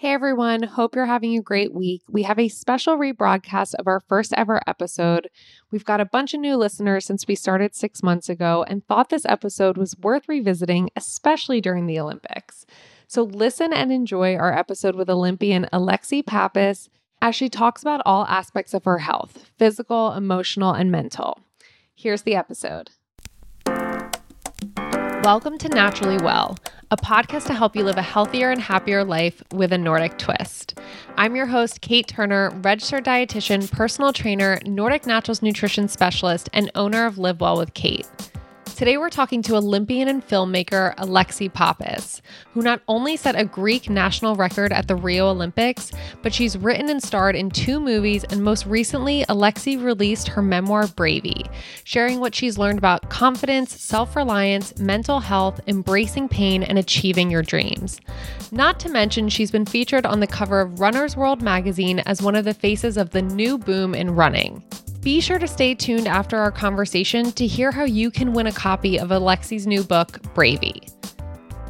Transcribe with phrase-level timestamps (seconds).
[0.00, 2.02] Hey everyone, hope you're having a great week.
[2.08, 5.28] We have a special rebroadcast of our first ever episode.
[5.72, 9.10] We've got a bunch of new listeners since we started six months ago and thought
[9.10, 12.64] this episode was worth revisiting, especially during the Olympics.
[13.08, 16.90] So listen and enjoy our episode with Olympian Alexi Pappas
[17.20, 21.40] as she talks about all aspects of her health physical, emotional, and mental.
[21.96, 22.90] Here's the episode.
[25.24, 26.56] Welcome to Naturally Well,
[26.90, 30.78] a podcast to help you live a healthier and happier life with a Nordic twist.
[31.18, 37.04] I'm your host, Kate Turner, registered dietitian, personal trainer, Nordic Naturals nutrition specialist, and owner
[37.04, 38.08] of Live Well with Kate.
[38.78, 43.90] Today, we're talking to Olympian and filmmaker Alexi Pappas, who not only set a Greek
[43.90, 45.90] national record at the Rio Olympics,
[46.22, 50.84] but she's written and starred in two movies, and most recently, Alexi released her memoir
[50.84, 51.50] Bravey,
[51.82, 57.42] sharing what she's learned about confidence, self reliance, mental health, embracing pain, and achieving your
[57.42, 58.00] dreams.
[58.52, 62.36] Not to mention, she's been featured on the cover of Runner's World magazine as one
[62.36, 64.62] of the faces of the new boom in running.
[65.00, 68.52] Be sure to stay tuned after our conversation to hear how you can win a
[68.52, 70.92] copy of Alexi's new book, Bravey.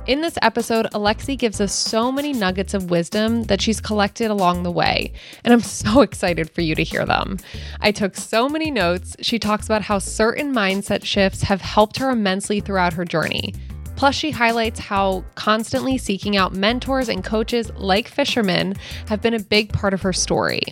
[0.07, 4.63] In this episode, Alexi gives us so many nuggets of wisdom that she's collected along
[4.63, 5.13] the way,
[5.45, 7.37] and I'm so excited for you to hear them.
[7.83, 9.15] I took so many notes.
[9.21, 13.53] She talks about how certain mindset shifts have helped her immensely throughout her journey.
[13.95, 18.75] Plus, she highlights how constantly seeking out mentors and coaches like fishermen
[19.09, 20.63] have been a big part of her story.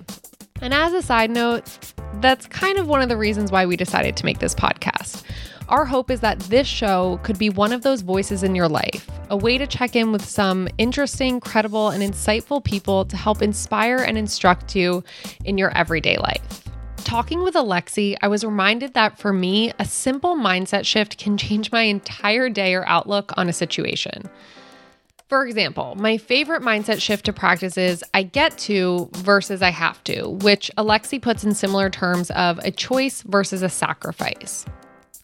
[0.62, 4.16] And as a side note, that's kind of one of the reasons why we decided
[4.16, 5.22] to make this podcast.
[5.68, 9.10] Our hope is that this show could be one of those voices in your life,
[9.30, 13.98] a way to check in with some interesting, credible, and insightful people to help inspire
[13.98, 15.02] and instruct you
[15.44, 16.62] in your everyday life.
[16.98, 21.72] Talking with Alexi, I was reminded that for me, a simple mindset shift can change
[21.72, 24.28] my entire day or outlook on a situation.
[25.28, 30.02] For example, my favorite mindset shift to practice is I get to versus I have
[30.04, 34.64] to, which Alexi puts in similar terms of a choice versus a sacrifice.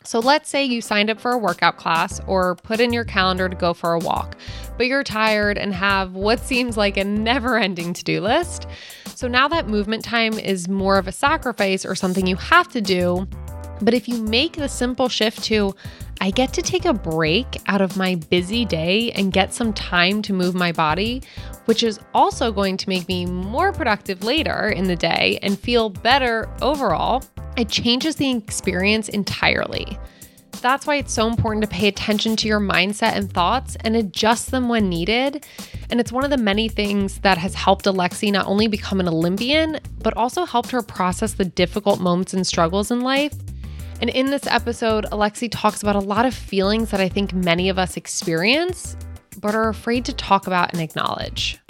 [0.02, 3.48] So let's say you signed up for a workout class or put in your calendar
[3.48, 4.36] to go for a walk,
[4.76, 8.66] but you're tired and have what seems like a never ending to do list.
[9.14, 12.80] So now that movement time is more of a sacrifice or something you have to
[12.80, 13.28] do.
[13.80, 15.76] But if you make the simple shift to,
[16.22, 20.22] I get to take a break out of my busy day and get some time
[20.22, 21.20] to move my body,
[21.64, 25.88] which is also going to make me more productive later in the day and feel
[25.88, 27.24] better overall.
[27.56, 29.98] It changes the experience entirely.
[30.60, 34.52] That's why it's so important to pay attention to your mindset and thoughts and adjust
[34.52, 35.44] them when needed.
[35.90, 39.08] And it's one of the many things that has helped Alexi not only become an
[39.08, 43.34] Olympian, but also helped her process the difficult moments and struggles in life
[44.02, 47.68] and in this episode, Alexi talks about a lot of feelings that I think many
[47.68, 48.96] of us experience,
[49.38, 51.60] but are afraid to talk about and acknowledge.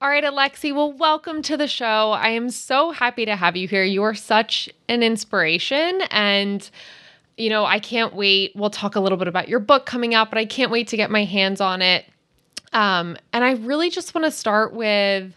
[0.00, 2.12] All right, Alexi, well, welcome to the show.
[2.12, 3.82] I am so happy to have you here.
[3.82, 6.70] You are such an inspiration and
[7.36, 8.52] you know, I can't wait.
[8.54, 10.96] We'll talk a little bit about your book coming out, but I can't wait to
[10.96, 12.04] get my hands on it.
[12.72, 15.34] Um, and I really just want to start with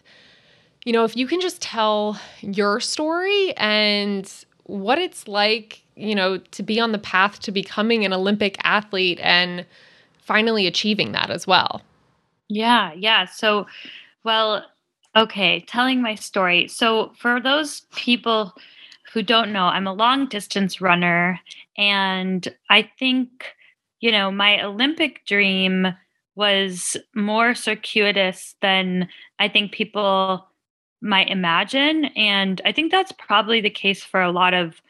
[0.86, 4.32] you know, if you can just tell your story and
[4.64, 9.20] what it's like, you know, to be on the path to becoming an Olympic athlete
[9.22, 9.66] and
[10.18, 11.82] finally achieving that as well.
[12.50, 13.26] Yeah, yeah.
[13.26, 13.68] So,
[14.24, 14.66] well,
[15.16, 16.68] okay, telling my story.
[16.68, 18.54] So, for those people
[19.14, 21.40] who don't know, I'm a long distance runner.
[21.78, 23.54] And I think,
[24.00, 25.88] you know, my Olympic dream
[26.36, 29.08] was more circuitous than
[29.40, 30.48] I think people
[31.04, 32.06] might imagine.
[32.16, 34.82] And I think that's probably the case for a lot of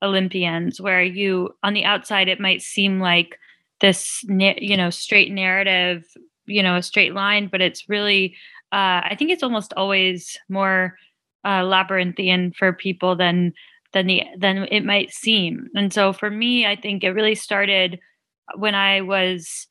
[0.00, 3.38] Olympians, where you, on the outside, it might seem like
[3.80, 6.04] this, you know, straight narrative,
[6.46, 8.34] you know, a straight line, but it's really,
[8.72, 10.96] uh, I think it's almost always more
[11.44, 13.52] uh, labyrinthian for people than
[13.92, 15.68] than the than it might seem.
[15.74, 17.98] And so for me, I think it really started
[18.56, 19.66] when I was,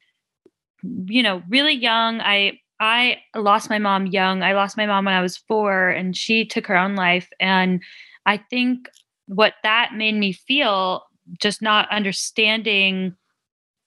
[0.83, 2.21] you know, really young.
[2.21, 4.43] I I lost my mom young.
[4.43, 7.29] I lost my mom when I was four, and she took her own life.
[7.39, 7.81] And
[8.25, 8.89] I think
[9.27, 11.03] what that made me feel,
[11.39, 13.15] just not understanding,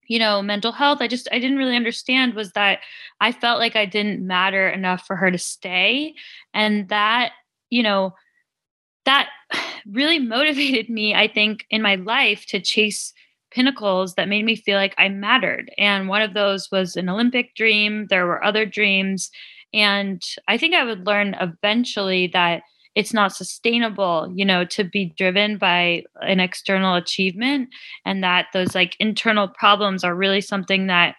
[0.08, 2.80] you know, mental health, I just, I didn't really understand was that
[3.20, 6.14] I felt like I didn't matter enough for her to stay.
[6.54, 7.32] And that,
[7.70, 8.14] you know,
[9.04, 9.28] that
[9.86, 13.12] really motivated me, I think, in my life to chase
[13.58, 15.68] pinnacles that made me feel like I mattered.
[15.78, 18.06] And one of those was an Olympic dream.
[18.08, 19.32] There were other dreams.
[19.74, 22.62] And I think I would learn eventually that
[22.94, 27.68] it's not sustainable you know to be driven by an external achievement
[28.04, 31.14] and that those like internal problems are really something that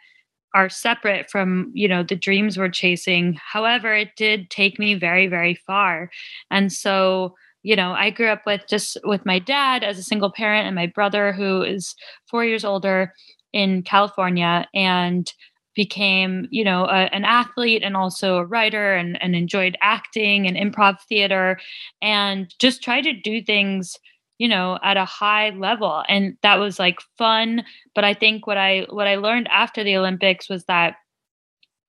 [0.56, 5.28] are separate from you know the dreams we're chasing however it did take me very
[5.28, 6.10] very far
[6.50, 10.32] and so you know i grew up with just with my dad as a single
[10.32, 11.96] parent and my brother who is
[12.30, 13.14] 4 years older
[13.54, 15.34] in california and
[15.76, 20.58] became you know a, an athlete and also a writer and, and enjoyed acting and
[20.58, 21.60] improv theater
[22.02, 23.98] and just tried to do things
[24.40, 26.04] you know at a high level.
[26.08, 27.64] And that was like fun.
[27.94, 30.96] But i think what i what i learned after the olympics was that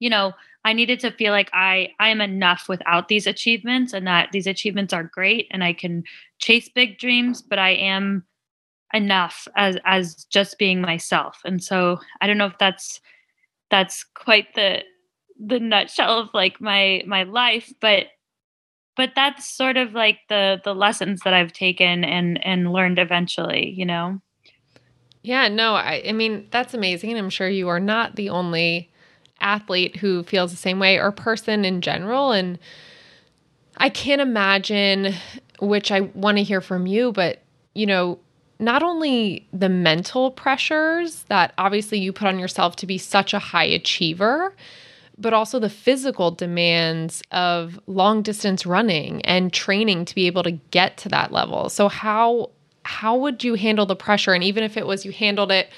[0.01, 0.33] you know
[0.65, 4.47] i needed to feel like i i am enough without these achievements and that these
[4.47, 6.03] achievements are great and i can
[6.39, 8.25] chase big dreams but i am
[8.93, 13.01] enough as as just being myself and so i don't know if that's
[13.71, 14.83] that's quite the
[15.39, 18.07] the nutshell of like my my life but
[19.01, 23.71] but that's sort of like the the lessons that I've taken and and learned eventually,
[23.71, 24.21] you know.
[25.23, 27.17] Yeah, no, I I mean, that's amazing.
[27.17, 28.90] I'm sure you are not the only
[29.41, 32.59] athlete who feels the same way or person in general and
[33.77, 35.15] I can't imagine
[35.59, 37.43] which I want to hear from you, but
[37.75, 38.19] you know,
[38.59, 43.39] not only the mental pressures that obviously you put on yourself to be such a
[43.39, 44.55] high achiever,
[45.17, 50.53] but also the physical demands of long distance running and training to be able to
[50.53, 51.69] get to that level.
[51.69, 52.51] So how
[52.83, 55.71] how would you handle the pressure and even if it was you handled it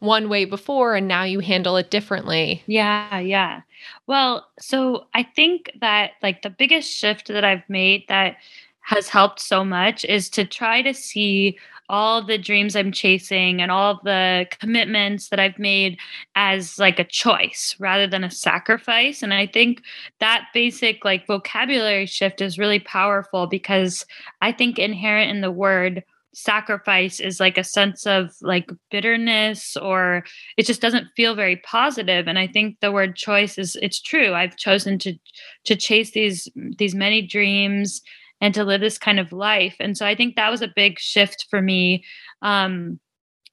[0.00, 2.62] one way before and now you handle it differently?
[2.66, 3.62] Yeah, yeah.
[4.06, 8.36] Well, so I think that like the biggest shift that I've made that
[8.80, 11.58] has helped so much is to try to see
[11.88, 15.98] all the dreams I'm chasing and all the commitments that I've made
[16.34, 19.22] as like a choice rather than a sacrifice.
[19.22, 19.82] And I think
[20.20, 24.06] that basic like vocabulary shift is really powerful because
[24.40, 30.24] I think inherent in the word sacrifice is like a sense of like bitterness or
[30.56, 34.34] it just doesn't feel very positive and i think the word choice is it's true
[34.34, 35.14] i've chosen to
[35.64, 36.48] to chase these
[36.78, 38.02] these many dreams
[38.40, 39.76] and to live this kind of life.
[39.80, 42.04] And so I think that was a big shift for me.
[42.42, 43.00] Um,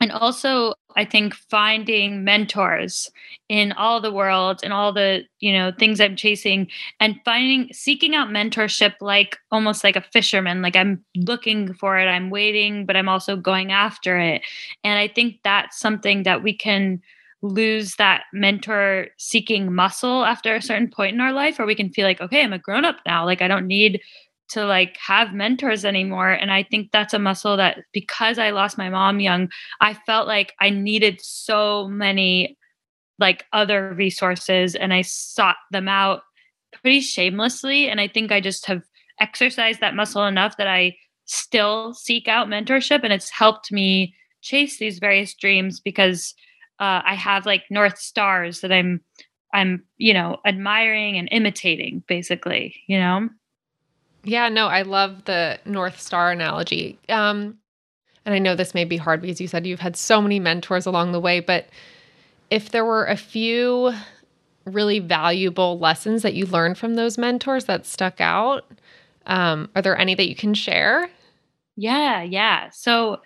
[0.02, 3.10] and also i think finding mentors
[3.48, 6.68] in all the world and all the you know things i'm chasing
[7.00, 12.08] and finding seeking out mentorship like almost like a fisherman like i'm looking for it
[12.08, 14.42] i'm waiting but i'm also going after it.
[14.84, 17.02] And i think that's something that we can
[17.44, 21.90] lose that mentor seeking muscle after a certain point in our life or we can
[21.90, 24.00] feel like okay i'm a grown up now like i don't need
[24.52, 28.78] to like have mentors anymore and i think that's a muscle that because i lost
[28.78, 29.50] my mom young
[29.80, 32.58] i felt like i needed so many
[33.18, 36.22] like other resources and i sought them out
[36.82, 38.84] pretty shamelessly and i think i just have
[39.20, 40.94] exercised that muscle enough that i
[41.26, 46.34] still seek out mentorship and it's helped me chase these various dreams because
[46.80, 49.00] uh, i have like north stars that i'm
[49.54, 53.30] i'm you know admiring and imitating basically you know
[54.24, 57.00] yeah, no, I love the North Star analogy.
[57.10, 57.58] Um,
[58.26, 60.86] and I know this may be hard because you said you've had so many mentors
[60.86, 61.68] along the way, but
[62.50, 63.94] if there were a few
[64.66, 68.66] really valuable lessons that you learned from those mentors that stuck out,
[69.26, 71.10] um, are there any that you can share?
[71.76, 72.70] Yeah, yeah.
[72.70, 73.22] So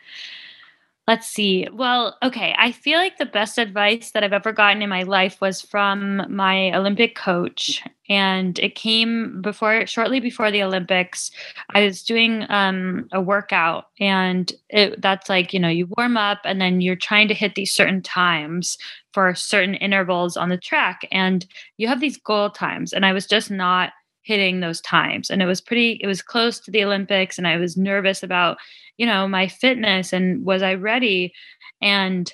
[1.07, 1.67] Let's see.
[1.71, 2.55] Well, okay.
[2.57, 6.23] I feel like the best advice that I've ever gotten in my life was from
[6.33, 7.83] my Olympic coach.
[8.09, 11.29] And it came before, shortly before the Olympics.
[11.75, 16.39] I was doing um, a workout, and it, that's like, you know, you warm up
[16.43, 18.75] and then you're trying to hit these certain times
[19.13, 21.07] for certain intervals on the track.
[21.11, 21.45] And
[21.77, 22.93] you have these goal times.
[22.93, 23.93] And I was just not
[24.25, 25.29] hitting those times.
[25.29, 27.37] And it was pretty, it was close to the Olympics.
[27.37, 28.57] And I was nervous about
[28.97, 31.33] you know my fitness and was i ready?
[31.81, 32.31] And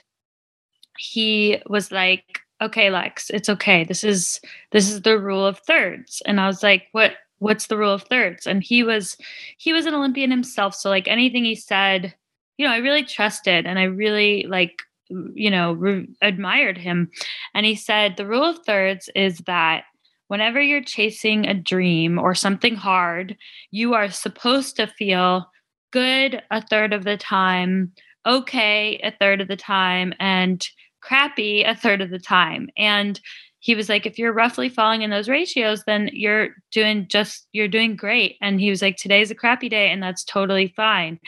[0.98, 3.84] he was like okay lex it's okay.
[3.84, 4.40] This is
[4.72, 6.22] this is the rule of thirds.
[6.26, 8.46] And i was like what what's the rule of thirds?
[8.46, 9.18] And he was
[9.58, 10.76] he was an olympian himself.
[10.76, 12.14] So like anything he said
[12.58, 17.10] you know i really trusted and i really like you know re- admired him.
[17.54, 19.86] And he said the rule of thirds is that
[20.32, 23.36] whenever you're chasing a dream or something hard
[23.70, 25.46] you are supposed to feel
[25.92, 27.92] good a third of the time,
[28.26, 30.66] okay a third of the time, and
[31.02, 32.70] crappy a third of the time.
[32.78, 33.20] And
[33.60, 37.68] he was like, if you're roughly falling in those ratios, then you're doing just, you're
[37.68, 38.38] doing great.
[38.42, 41.20] And he was like, today's a crappy day, and that's totally fine.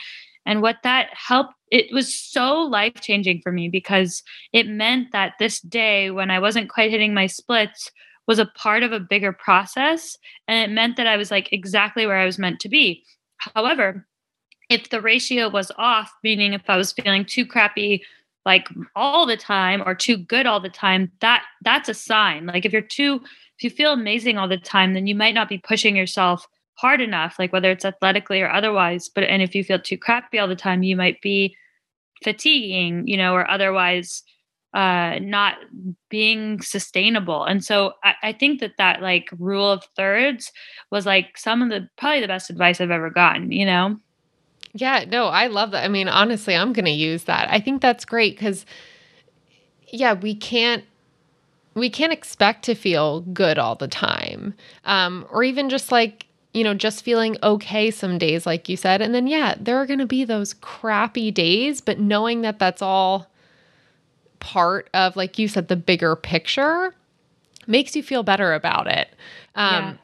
[0.46, 4.22] And what that helped, it was so life changing for me because
[4.54, 7.90] it meant that this day when I wasn't quite hitting my splits
[8.26, 10.16] was a part of a bigger process
[10.48, 13.02] and it meant that I was like exactly where I was meant to be.
[13.38, 14.06] However,
[14.70, 18.02] if the ratio was off, meaning if I was feeling too crappy
[18.46, 22.46] like all the time or too good all the time, that that's a sign.
[22.46, 23.20] Like if you're too
[23.58, 27.00] if you feel amazing all the time, then you might not be pushing yourself hard
[27.00, 29.08] enough, like whether it's athletically or otherwise.
[29.08, 31.56] But and if you feel too crappy all the time, you might be
[32.22, 34.22] fatiguing, you know, or otherwise
[34.74, 35.54] uh, not
[36.08, 37.44] being sustainable.
[37.44, 40.50] And so I, I, think that that like rule of thirds
[40.90, 44.00] was like some of the probably the best advice I've ever gotten, you know?
[44.72, 45.84] Yeah, no, I love that.
[45.84, 47.48] I mean, honestly, I'm going to use that.
[47.52, 48.66] I think that's great because,
[49.88, 50.84] yeah, we can't.
[51.74, 54.54] We can't expect to feel good all the time.
[54.84, 59.02] Um, or even just like you know, just feeling okay some days, like you said.
[59.02, 62.80] And then, yeah, there are going to be those crappy days, but knowing that that's
[62.80, 63.28] all
[64.44, 66.94] part of, like you said, the bigger picture
[67.66, 69.08] makes you feel better about it.
[69.54, 69.94] Um, yeah.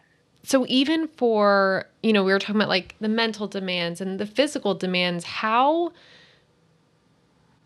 [0.45, 4.25] So, even for, you know, we were talking about like the mental demands and the
[4.25, 5.93] physical demands, how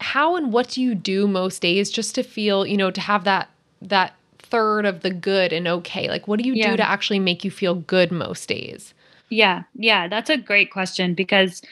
[0.00, 3.22] how and what do you do most days just to feel you know to have
[3.24, 3.48] that
[3.80, 6.08] that third of the good and okay?
[6.08, 6.72] Like, what do you yeah.
[6.72, 8.94] do to actually make you feel good most days?
[9.30, 11.62] Yeah, yeah, that's a great question because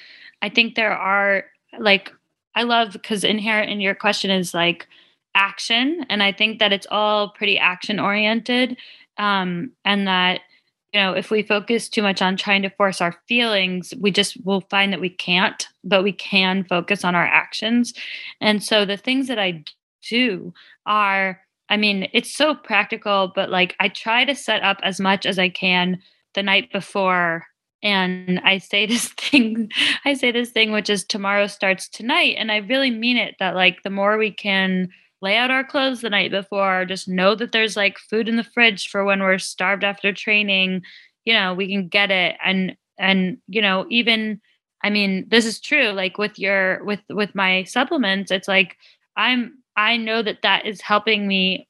[0.42, 1.44] I think there are
[1.78, 2.12] like,
[2.54, 4.86] I love because inherent in your question is like
[5.34, 6.04] action.
[6.08, 8.76] And I think that it's all pretty action oriented.
[9.18, 10.40] Um, and that,
[10.92, 14.44] you know, if we focus too much on trying to force our feelings, we just
[14.44, 17.94] will find that we can't, but we can focus on our actions.
[18.40, 19.64] And so the things that I
[20.08, 20.52] do
[20.84, 21.40] are
[21.72, 25.38] I mean, it's so practical, but like I try to set up as much as
[25.38, 26.02] I can
[26.34, 27.46] the night before.
[27.82, 29.70] And I say this thing,
[30.04, 32.36] I say this thing, which is tomorrow starts tonight.
[32.38, 34.88] And I really mean it that like the more we can
[35.20, 38.44] lay out our clothes the night before, just know that there's like food in the
[38.44, 40.82] fridge for when we're starved after training,
[41.24, 42.36] you know, we can get it.
[42.44, 44.40] And, and, you know, even,
[44.82, 45.90] I mean, this is true.
[45.90, 48.76] Like with your, with, with my supplements, it's like,
[49.16, 51.68] I'm I know that that is helping me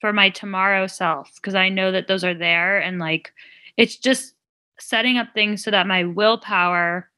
[0.00, 3.32] for my tomorrow self because I know that those are there and like
[3.76, 4.34] it's just
[4.80, 7.08] setting up things so that my willpower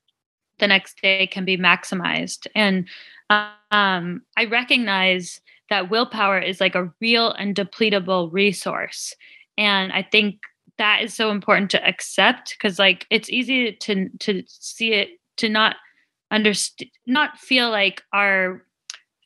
[0.59, 2.87] the next day can be maximized and
[3.31, 5.41] um, I recognize
[5.71, 9.15] that willpower is like a real and depletable resource
[9.57, 10.41] and I think
[10.79, 15.49] that is so important to accept because like it's easy to to see it to
[15.49, 15.77] not
[16.31, 18.63] understand not feel like our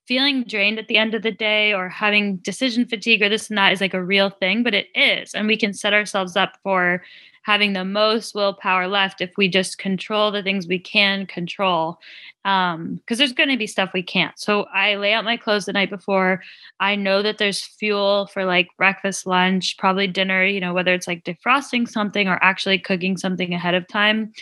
[0.07, 3.57] feeling drained at the end of the day or having decision fatigue or this and
[3.57, 5.35] that is like a real thing, but it is.
[5.35, 7.03] And we can set ourselves up for
[7.45, 11.99] having the most willpower left if we just control the things we can control.
[12.43, 14.39] Because um, there's going to be stuff we can't.
[14.39, 16.43] So I lay out my clothes the night before.
[16.81, 21.07] I know that there's fuel for like breakfast, lunch, probably dinner, you know, whether it's
[21.07, 24.33] like defrosting something or actually cooking something ahead of time.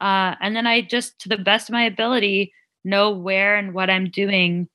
[0.00, 2.52] Uh, and then I just, to the best of my ability,
[2.84, 4.68] know where and what I'm doing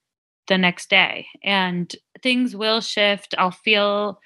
[0.48, 4.20] the next day and things will shift i'll feel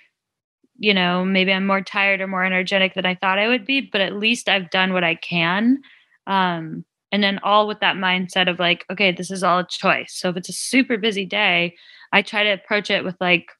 [0.77, 3.81] you know maybe i'm more tired or more energetic than i thought i would be
[3.81, 5.79] but at least i've done what i can
[6.27, 10.13] um, and then all with that mindset of like okay this is all a choice
[10.13, 11.75] so if it's a super busy day
[12.11, 13.51] i try to approach it with like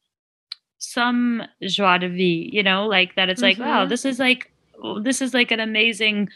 [0.78, 3.62] some joie de vivre you know like that it's mm-hmm.
[3.62, 4.52] like wow this is like
[5.02, 6.30] this is like an amazing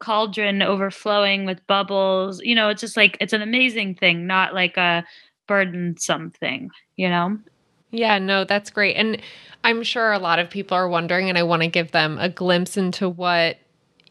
[0.00, 4.76] cauldron overflowing with bubbles you know it's just like it's an amazing thing not like
[4.76, 5.04] a
[5.46, 7.38] burdensome thing, you know?
[7.94, 8.96] Yeah, no, that's great.
[8.96, 9.22] And
[9.62, 12.28] I'm sure a lot of people are wondering, and I want to give them a
[12.28, 13.58] glimpse into what,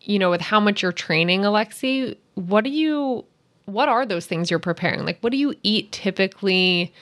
[0.02, 3.26] you know, with how much you're training, Alexi, what do you,
[3.66, 5.06] what are those things you're preparing?
[5.06, 6.94] Like, what do you eat typically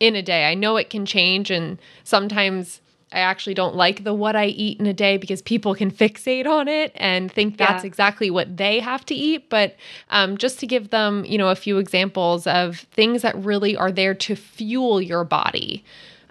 [0.00, 0.50] in a day?
[0.50, 2.80] I know it can change, and sometimes
[3.12, 6.46] I actually don't like the what I eat in a day because people can fixate
[6.46, 7.86] on it and think that's yeah.
[7.86, 9.48] exactly what they have to eat.
[9.48, 9.76] But
[10.10, 13.92] um, just to give them, you know, a few examples of things that really are
[13.92, 15.84] there to fuel your body.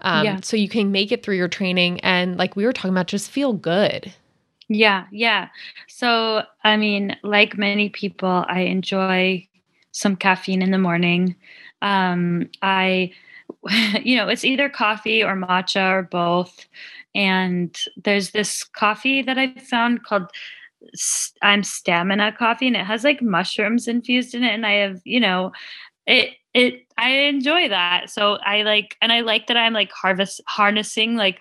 [0.05, 0.39] Um, yeah.
[0.41, 3.29] So you can make it through your training and, like we were talking about, just
[3.29, 4.13] feel good.
[4.69, 5.49] Yeah, yeah.
[5.87, 9.47] So, I mean, like many people, I enjoy
[9.91, 11.35] some caffeine in the morning.
[11.81, 13.11] Um, I
[14.03, 16.67] you know, it's either coffee or matcha or both.
[17.13, 20.29] And there's this coffee that I found called
[21.41, 25.19] I'm stamina coffee and it has like mushrooms infused in it and I have, you
[25.19, 25.51] know,
[26.05, 28.09] it it I enjoy that.
[28.09, 31.39] So I like and I like that I'm like harvest harnessing like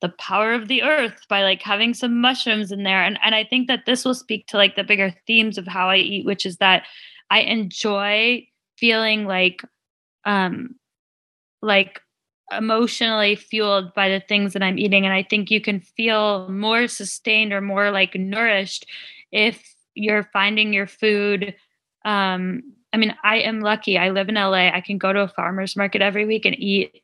[0.00, 3.44] the power of the earth by like having some mushrooms in there and and I
[3.44, 6.44] think that this will speak to like the bigger themes of how I eat which
[6.44, 6.84] is that
[7.30, 8.46] I enjoy
[8.76, 9.62] feeling like
[10.24, 10.74] um
[11.62, 12.00] like
[12.52, 15.04] emotionally fueled by the things that I'm eating.
[15.04, 18.86] And I think you can feel more sustained or more like nourished
[19.32, 21.54] if you're finding your food.
[22.04, 22.62] Um,
[22.94, 23.98] I mean, I am lucky.
[23.98, 24.70] I live in LA.
[24.72, 27.02] I can go to a farmer's market every week and eat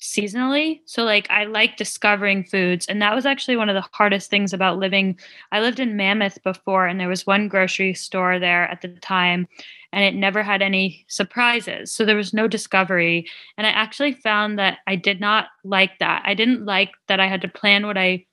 [0.00, 0.80] seasonally.
[0.86, 4.54] So like I like discovering foods and that was actually one of the hardest things
[4.54, 5.18] about living.
[5.52, 9.46] I lived in Mammoth before and there was one grocery store there at the time
[9.92, 11.92] and it never had any surprises.
[11.92, 16.22] So there was no discovery and I actually found that I did not like that.
[16.24, 18.24] I didn't like that I had to plan what I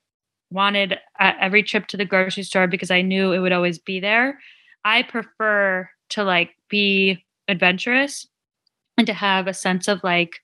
[0.50, 4.00] wanted at every trip to the grocery store because I knew it would always be
[4.00, 4.40] there.
[4.86, 8.28] I prefer to like be adventurous
[8.98, 10.40] and to have a sense of like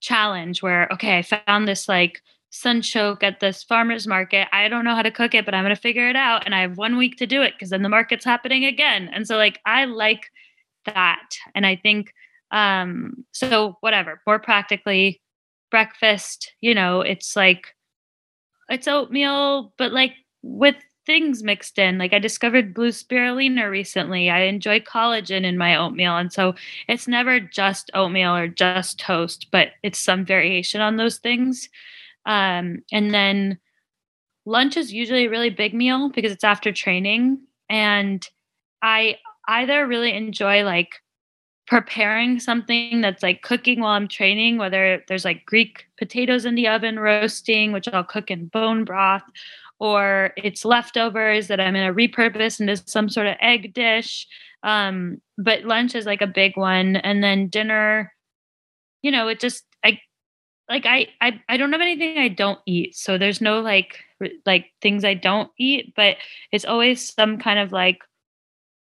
[0.00, 4.48] challenge where okay i found this like sunchoke at this farmers market.
[4.52, 6.54] I don't know how to cook it but i'm going to figure it out and
[6.54, 9.08] i have one week to do it because then the market's happening again.
[9.12, 10.26] And so like i like
[10.86, 11.28] that.
[11.54, 12.12] And i think
[12.50, 15.20] um so whatever more practically
[15.70, 17.68] breakfast you know it's like
[18.68, 20.74] it's oatmeal but like with
[21.10, 21.98] things mixed in.
[21.98, 24.30] Like I discovered blue spirulina recently.
[24.30, 26.16] I enjoy collagen in my oatmeal.
[26.16, 26.54] And so
[26.86, 31.68] it's never just oatmeal or just toast, but it's some variation on those things.
[32.26, 33.58] Um, and then
[34.46, 37.40] lunch is usually a really big meal because it's after training.
[37.68, 38.24] And
[38.80, 39.16] I
[39.48, 40.90] either really enjoy like
[41.66, 46.68] preparing something that's like cooking while I'm training, whether there's like Greek potatoes in the
[46.68, 49.24] oven roasting, which I'll cook in bone broth,
[49.80, 54.28] or it's leftovers that I'm going to repurpose into some sort of egg dish.
[54.62, 56.96] Um, but lunch is like a big one.
[56.96, 58.12] And then dinner,
[59.02, 59.98] you know, it just, I,
[60.68, 62.94] like I, I I don't have anything I don't eat.
[62.94, 63.98] So there's no like
[64.46, 66.16] like things I don't eat, but
[66.52, 67.98] it's always some kind of like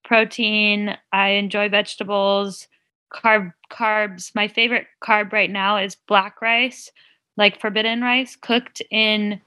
[0.04, 0.96] protein.
[1.12, 2.66] I enjoy vegetables,
[3.12, 4.34] carb carbs.
[4.34, 6.90] My favorite carb right now is black rice,
[7.36, 9.40] like forbidden rice cooked in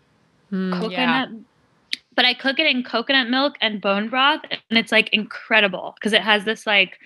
[0.51, 1.29] mm, coconut.
[1.32, 2.00] Yeah.
[2.15, 6.13] But I cook it in coconut milk and bone broth, and it's like incredible because
[6.13, 7.00] it has this like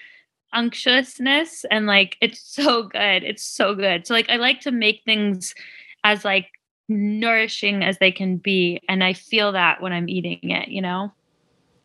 [0.53, 3.23] unctuousness and like it's so good.
[3.23, 4.07] It's so good.
[4.07, 5.53] So like I like to make things
[6.03, 6.47] as like
[6.89, 10.69] nourishing as they can be, and I feel that when I'm eating it.
[10.69, 11.13] You know.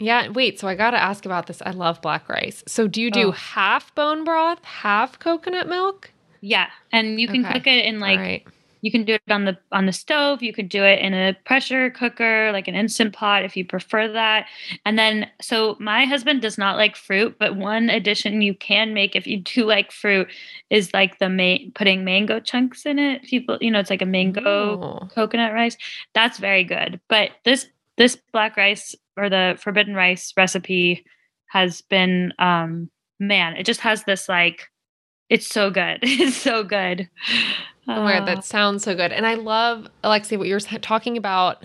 [0.01, 1.61] Yeah, wait, so I got to ask about this.
[1.67, 2.63] I love black rice.
[2.69, 3.33] So do you do oh.
[3.33, 6.13] half bone broth, half coconut milk?
[6.41, 7.55] Yeah, and you can okay.
[7.55, 8.47] cook it in like
[8.81, 10.43] you can do it on the on the stove.
[10.43, 14.09] You could do it in a pressure cooker like an instant pot if you prefer
[14.13, 14.47] that.
[14.85, 19.17] And then so my husband does not like fruit but one addition you can make
[19.17, 20.29] if you do like fruit
[20.71, 23.23] is like the ma- putting mango chunks in it.
[23.23, 25.09] People you know it's like a mango Ooh.
[25.09, 25.77] coconut rice.
[26.15, 27.01] That's very good.
[27.09, 31.05] But this this black rice or the forbidden rice recipe
[31.47, 34.69] has been um man it just has this like
[35.31, 37.09] it's so good it's so good
[37.89, 39.13] Oh my god, that sounds so good.
[39.13, 41.65] And I love, Alexi what you're talking about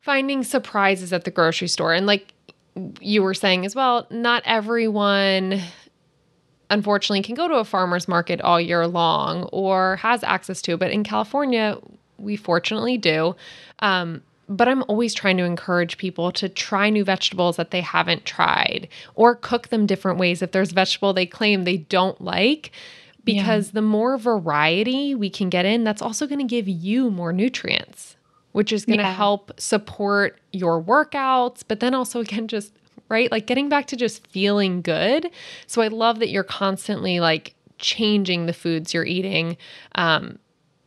[0.00, 1.92] finding surprises at the grocery store.
[1.92, 2.32] And like
[3.00, 5.60] you were saying as well, not everyone
[6.70, 10.76] unfortunately can go to a farmer's market all year long or has access to.
[10.76, 11.78] But in California,
[12.18, 13.34] we fortunately do.
[13.80, 18.24] Um, but I'm always trying to encourage people to try new vegetables that they haven't
[18.24, 20.42] tried or cook them different ways.
[20.42, 22.70] If there's a vegetable they claim they don't like,
[23.26, 23.72] because yeah.
[23.74, 28.16] the more variety we can get in, that's also going to give you more nutrients,
[28.52, 29.12] which is going to yeah.
[29.12, 32.72] help support your workouts, but then also, again, just
[33.08, 35.30] right, like getting back to just feeling good.
[35.66, 39.56] So I love that you're constantly like changing the foods you're eating.
[39.96, 40.38] Um,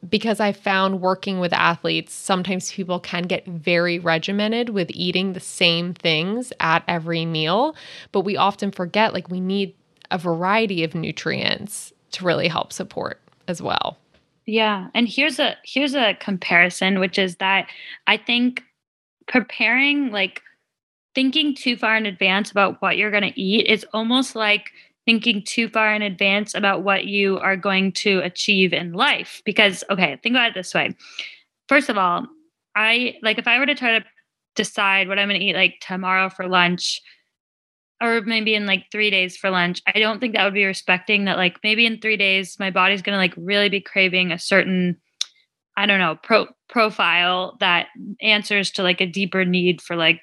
[0.08, 5.40] because I found working with athletes, sometimes people can get very regimented with eating the
[5.40, 7.76] same things at every meal,
[8.12, 9.76] but we often forget like we need
[10.12, 13.98] a variety of nutrients to really help support as well.
[14.46, 17.68] Yeah, and here's a here's a comparison which is that
[18.08, 18.64] I think
[19.28, 20.42] preparing like
[21.14, 24.72] thinking too far in advance about what you're going to eat is almost like
[25.10, 29.84] thinking too far in advance about what you are going to achieve in life because
[29.90, 30.96] okay, think about it this way.
[31.68, 32.28] First of all,
[32.76, 34.06] I like if I were to try to
[34.54, 37.02] decide what I'm going to eat like tomorrow for lunch,
[38.00, 39.82] or maybe in like three days for lunch.
[39.88, 41.38] I don't think that would be respecting that.
[41.38, 44.96] Like maybe in three days, my body's gonna like really be craving a certain,
[45.76, 47.88] I don't know, pro profile that
[48.22, 50.22] answers to like a deeper need for like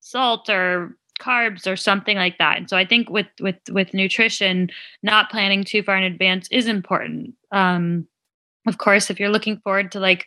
[0.00, 2.58] salt or carbs or something like that.
[2.58, 4.70] And so I think with with with nutrition,
[5.02, 7.34] not planning too far in advance is important.
[7.52, 8.06] Um,
[8.66, 10.26] of course, if you're looking forward to like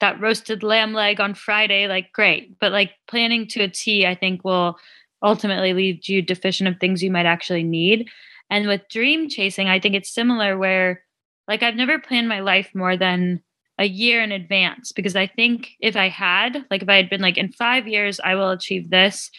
[0.00, 2.58] that roasted lamb leg on Friday, like great.
[2.58, 4.76] But like planning to a T, I think will
[5.22, 8.08] ultimately leaves you deficient of things you might actually need.
[8.48, 11.02] And with dream chasing, I think it's similar where
[11.46, 13.42] like I've never planned my life more than
[13.78, 17.22] a year in advance because I think if I had, like if I had been
[17.22, 19.30] like in 5 years I will achieve this,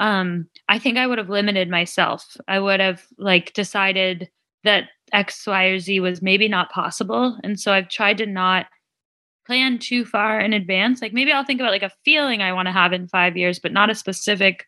[0.00, 2.36] um I think I would have limited myself.
[2.48, 4.30] I would have like decided
[4.64, 7.38] that X, Y, or Z was maybe not possible.
[7.44, 8.66] And so I've tried to not
[9.46, 11.02] plan too far in advance.
[11.02, 13.58] Like maybe I'll think about like a feeling I want to have in five years,
[13.58, 14.66] but not a specific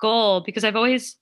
[0.00, 1.16] goal because I've always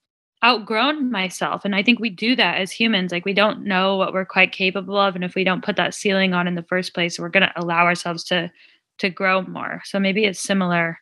[0.44, 1.64] outgrown myself.
[1.64, 3.12] And I think we do that as humans.
[3.12, 5.14] Like we don't know what we're quite capable of.
[5.14, 7.52] And if we don't put that ceiling on in the first place, we're going to
[7.60, 8.50] allow ourselves to
[8.98, 9.82] to grow more.
[9.84, 10.98] So maybe it's similar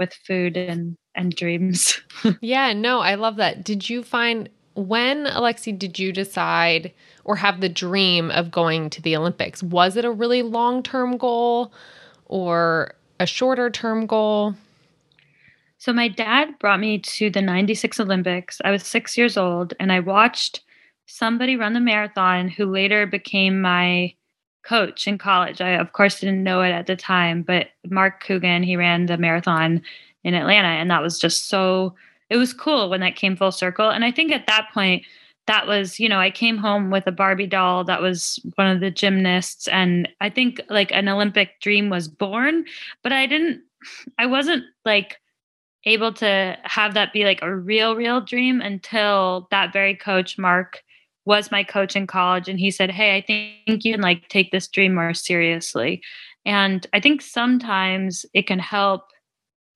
[0.00, 2.00] with food and and dreams.
[2.40, 3.62] yeah, no, I love that.
[3.62, 6.92] Did you find when, Alexi, did you decide
[7.24, 9.62] or have the dream of going to the Olympics?
[9.62, 11.72] Was it a really long term goal
[12.26, 14.54] or a shorter term goal?
[15.78, 18.60] So, my dad brought me to the 96 Olympics.
[18.64, 20.62] I was six years old, and I watched
[21.06, 24.14] somebody run the marathon who later became my
[24.62, 25.60] coach in college.
[25.60, 29.18] I, of course, didn't know it at the time, but Mark Coogan, he ran the
[29.18, 29.82] marathon
[30.24, 31.94] in Atlanta, and that was just so
[32.30, 33.90] it was cool when that came full circle.
[33.90, 35.04] And I think at that point,
[35.46, 38.78] that was, you know, I came home with a Barbie doll that was one of
[38.78, 39.66] the gymnasts.
[39.66, 42.64] And I think like an Olympic dream was born,
[43.02, 43.62] but I didn't,
[44.16, 45.16] I wasn't like
[45.84, 50.84] able to have that be like a real, real dream until that very coach, Mark,
[51.24, 52.48] was my coach in college.
[52.48, 56.02] And he said, Hey, I think you can like take this dream more seriously.
[56.44, 59.08] And I think sometimes it can help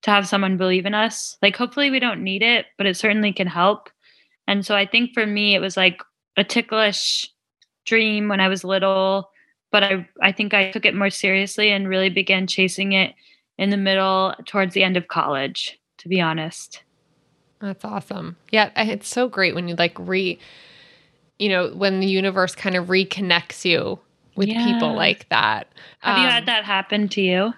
[0.02, 1.36] to have someone believe in us.
[1.42, 3.88] Like, hopefully, we don't need it, but it certainly can help.
[4.46, 6.02] And so I think for me, it was like
[6.36, 7.30] a ticklish
[7.86, 9.30] dream when I was little,
[9.72, 13.14] but I, I think I took it more seriously and really began chasing it
[13.56, 16.82] in the middle towards the end of college, to be honest.
[17.60, 18.36] That's awesome.
[18.50, 20.38] Yeah, it's so great when you like re,
[21.38, 23.98] you know, when the universe kind of reconnects you
[24.36, 24.64] with yeah.
[24.64, 25.68] people like that.
[26.00, 27.54] Have um, you had um, that happen to you?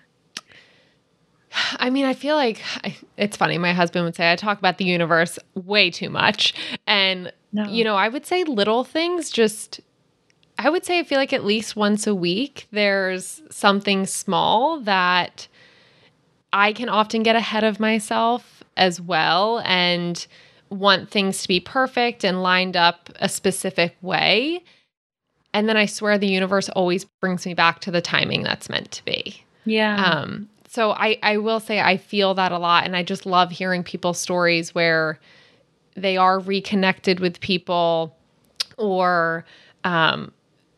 [1.78, 3.56] I mean, I feel like I, it's funny.
[3.58, 6.54] My husband would say I talk about the universe way too much.
[6.86, 7.64] And, no.
[7.64, 9.80] you know, I would say little things just,
[10.58, 15.48] I would say I feel like at least once a week, there's something small that
[16.52, 20.26] I can often get ahead of myself as well and
[20.70, 24.62] want things to be perfect and lined up a specific way.
[25.54, 28.90] And then I swear the universe always brings me back to the timing that's meant
[28.92, 29.42] to be.
[29.64, 29.96] Yeah.
[29.96, 32.84] Um, so I, I will say I feel that a lot.
[32.84, 35.18] And I just love hearing people's stories where
[35.94, 38.14] they are reconnected with people
[38.76, 39.46] or
[39.84, 40.32] um,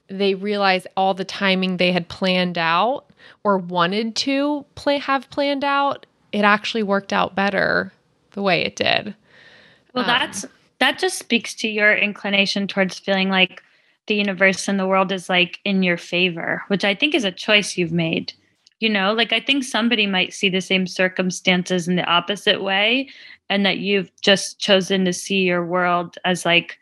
[0.08, 3.06] they realize all the timing they had planned out
[3.44, 7.92] or wanted to play have planned out, it actually worked out better
[8.32, 9.14] the way it did.
[9.98, 10.46] Well, um, that's
[10.78, 13.62] that just speaks to your inclination towards feeling like
[14.06, 17.32] the universe and the world is like in your favor, which I think is a
[17.32, 18.32] choice you've made.
[18.80, 23.08] You know like i think somebody might see the same circumstances in the opposite way
[23.50, 26.78] and that you've just chosen to see your world as like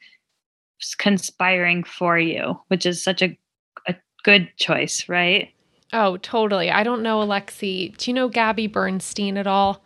[0.99, 3.39] conspiring for you which is such a,
[3.89, 5.55] a good choice right?
[5.95, 6.71] Oh totally.
[6.71, 7.97] I don't know alexi.
[7.97, 9.83] Do you know gabby bernstein at all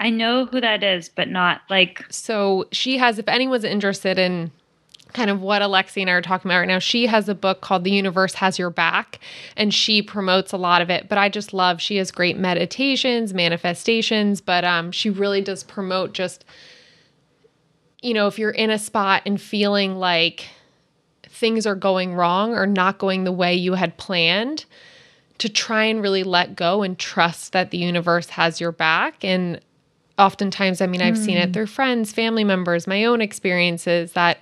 [0.00, 4.50] i know who that is but not like so she has if anyone's interested in
[5.12, 6.78] kind of what Alexi and I are talking about right now.
[6.78, 9.18] She has a book called The Universe Has Your Back,
[9.56, 11.08] and she promotes a lot of it.
[11.08, 16.12] But I just love she has great meditations, manifestations, but um, she really does promote
[16.12, 16.44] just,
[18.02, 20.48] you know, if you're in a spot and feeling like
[21.24, 24.64] things are going wrong or not going the way you had planned,
[25.38, 29.24] to try and really let go and trust that the universe has your back.
[29.24, 29.60] And
[30.18, 31.24] oftentimes, I mean, I've mm.
[31.24, 31.52] seen it hmm.
[31.52, 34.38] through friends, family members, my own experiences that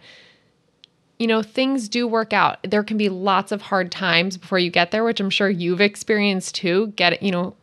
[1.19, 2.59] you know, things do work out.
[2.63, 5.81] There can be lots of hard times before you get there, which I'm sure you've
[5.81, 6.89] experienced too.
[6.89, 7.55] Get you know,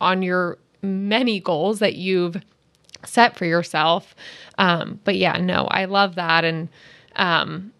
[0.00, 2.42] on your many goals that you've
[3.04, 4.14] set for yourself.
[4.58, 6.44] Um, but yeah, no, I love that.
[6.44, 6.68] And
[7.16, 7.72] um,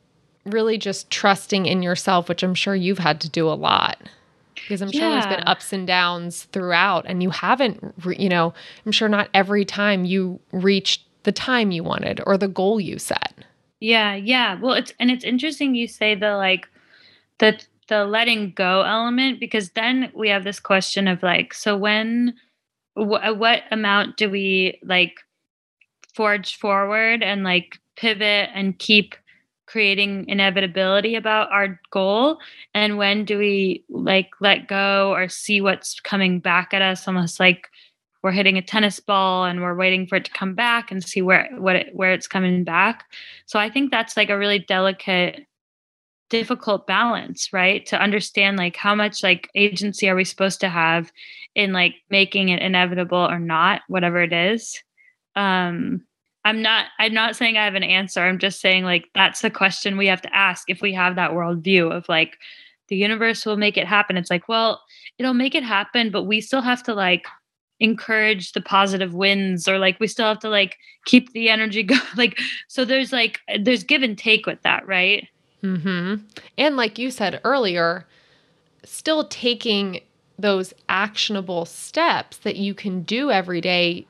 [0.45, 3.99] really just trusting in yourself, which I'm sure you've had to do a lot
[4.71, 5.11] because I'm sure yeah.
[5.11, 8.55] there's been ups and downs throughout, and you haven't, re- you know,
[8.87, 12.97] I'm sure not every time you reached the time you wanted or the goal you
[12.97, 13.35] set.
[13.81, 14.61] Yeah, yeah.
[14.61, 16.69] Well, it's and it's interesting you say the like
[17.41, 22.35] the the letting go element because then we have this question of like so when
[22.97, 25.17] wh- uh, what amount do we like
[26.15, 29.17] forge forward and like pivot and keep
[29.71, 32.39] creating inevitability about our goal
[32.75, 37.39] and when do we like let go or see what's coming back at us almost
[37.39, 37.69] like
[38.23, 41.23] we're hitting a tennis ball and we're waiting for it to come back and see
[41.23, 43.05] where what it, where it's coming back.
[43.47, 45.47] So I think that's like a really delicate
[46.29, 47.85] difficult balance, right?
[47.87, 51.11] To understand like how much like agency are we supposed to have
[51.55, 54.83] in like making it inevitable or not, whatever it is.
[55.35, 56.03] Um
[56.45, 58.21] I'm not I'm not saying I have an answer.
[58.21, 61.33] I'm just saying like that's the question we have to ask if we have that
[61.33, 62.39] worldview of like
[62.89, 64.17] the universe will make it happen.
[64.17, 64.83] It's like, well,
[65.19, 67.27] it'll make it happen, but we still have to like
[67.79, 70.77] encourage the positive wins or like we still have to like
[71.07, 72.01] keep the energy going.
[72.17, 75.29] like so there's like there's give and take with that, right?
[75.63, 76.25] Mm-hmm.
[76.57, 78.07] And like you said earlier,
[78.85, 80.01] still taking
[80.39, 84.07] those actionable steps that you can do every day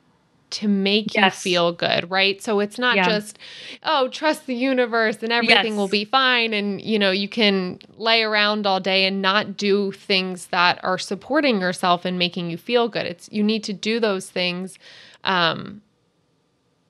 [0.50, 1.44] to make yes.
[1.44, 2.42] you feel good, right?
[2.42, 3.08] So it's not yeah.
[3.08, 3.38] just,
[3.82, 5.76] oh, trust the universe and everything yes.
[5.76, 6.52] will be fine.
[6.52, 10.98] And, you know, you can lay around all day and not do things that are
[10.98, 13.06] supporting yourself and making you feel good.
[13.06, 14.78] It's, you need to do those things,
[15.24, 15.82] um,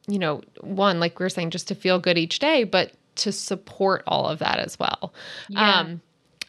[0.07, 3.33] you know, one, like we were saying, just to feel good each day, but to
[3.33, 5.13] support all of that as well.
[5.49, 5.81] Yeah.
[5.81, 6.01] Um,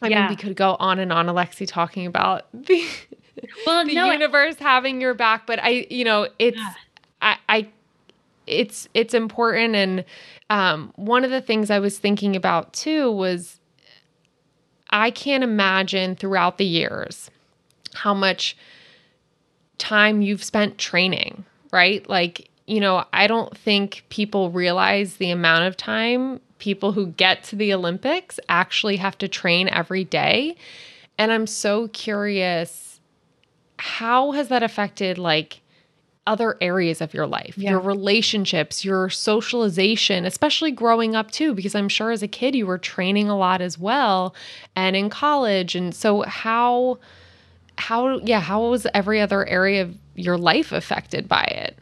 [0.01, 0.21] I yeah.
[0.21, 2.83] mean, we could go on and on, Alexi, talking about the,
[3.65, 6.59] well, the no, universe having your back, but I, you know, it's.
[7.21, 7.67] I, I,
[8.47, 9.75] it's, it's important.
[9.75, 10.05] And
[10.49, 13.59] um, one of the things I was thinking about too was
[14.89, 17.29] I can't imagine throughout the years
[17.93, 18.57] how much
[19.77, 22.07] time you've spent training, right?
[22.09, 27.43] Like, you know, I don't think people realize the amount of time people who get
[27.43, 30.55] to the Olympics actually have to train every day.
[31.17, 32.99] And I'm so curious
[33.77, 35.60] how has that affected like
[36.31, 37.71] other areas of your life, yeah.
[37.71, 42.65] your relationships, your socialization, especially growing up too, because I'm sure as a kid you
[42.65, 44.33] were training a lot as well
[44.73, 45.75] and in college.
[45.75, 46.99] And so how
[47.77, 51.77] how yeah, how was every other area of your life affected by it?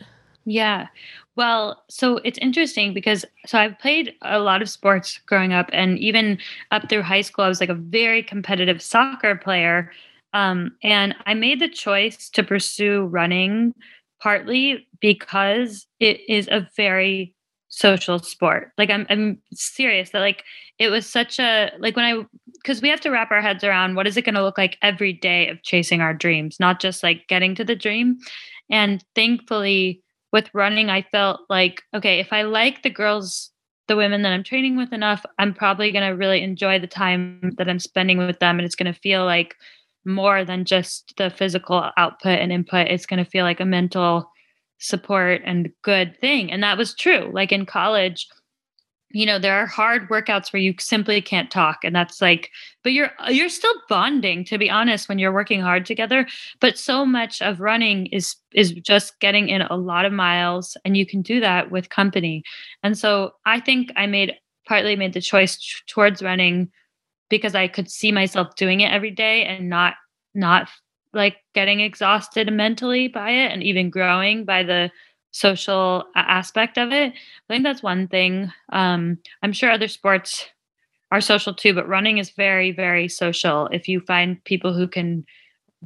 [0.46, 0.88] Yeah.
[1.36, 6.00] Well, so it's interesting because so I've played a lot of sports growing up, and
[6.00, 6.40] even
[6.72, 9.92] up through high school, I was like a very competitive soccer player.
[10.34, 13.74] Um, and I made the choice to pursue running
[14.22, 17.34] partly because it is a very
[17.70, 18.72] social sport.
[18.78, 20.44] Like I'm I'm serious that like
[20.80, 23.96] it was such a like when I because we have to wrap our heads around
[23.96, 27.04] what is it going to look like every day of chasing our dreams, not just
[27.04, 28.18] like getting to the dream.
[28.70, 33.52] And thankfully with running, I felt like, okay, if I like the girls,
[33.88, 37.54] the women that I'm training with enough, I'm probably going to really enjoy the time
[37.58, 38.60] that I'm spending with them.
[38.60, 39.56] And it's going to feel like
[40.06, 42.88] more than just the physical output and input.
[42.88, 44.30] It's going to feel like a mental
[44.80, 46.52] support and good thing.
[46.52, 47.30] And that was true.
[47.34, 48.28] Like in college,
[49.12, 52.50] you know there are hard workouts where you simply can't talk and that's like
[52.84, 56.28] but you're you're still bonding to be honest when you're working hard together
[56.60, 60.96] but so much of running is is just getting in a lot of miles and
[60.96, 62.44] you can do that with company
[62.84, 64.34] and so i think i made
[64.68, 66.70] partly made the choice t- towards running
[67.30, 69.96] because i could see myself doing it every day and not
[70.34, 70.70] not
[71.14, 74.92] like getting exhausted mentally by it and even growing by the
[75.32, 77.14] social aspect of it.
[77.14, 78.52] I think that's one thing.
[78.72, 80.46] Um, I'm sure other sports
[81.12, 83.68] are social too, but running is very, very social.
[83.68, 85.26] If you find people who can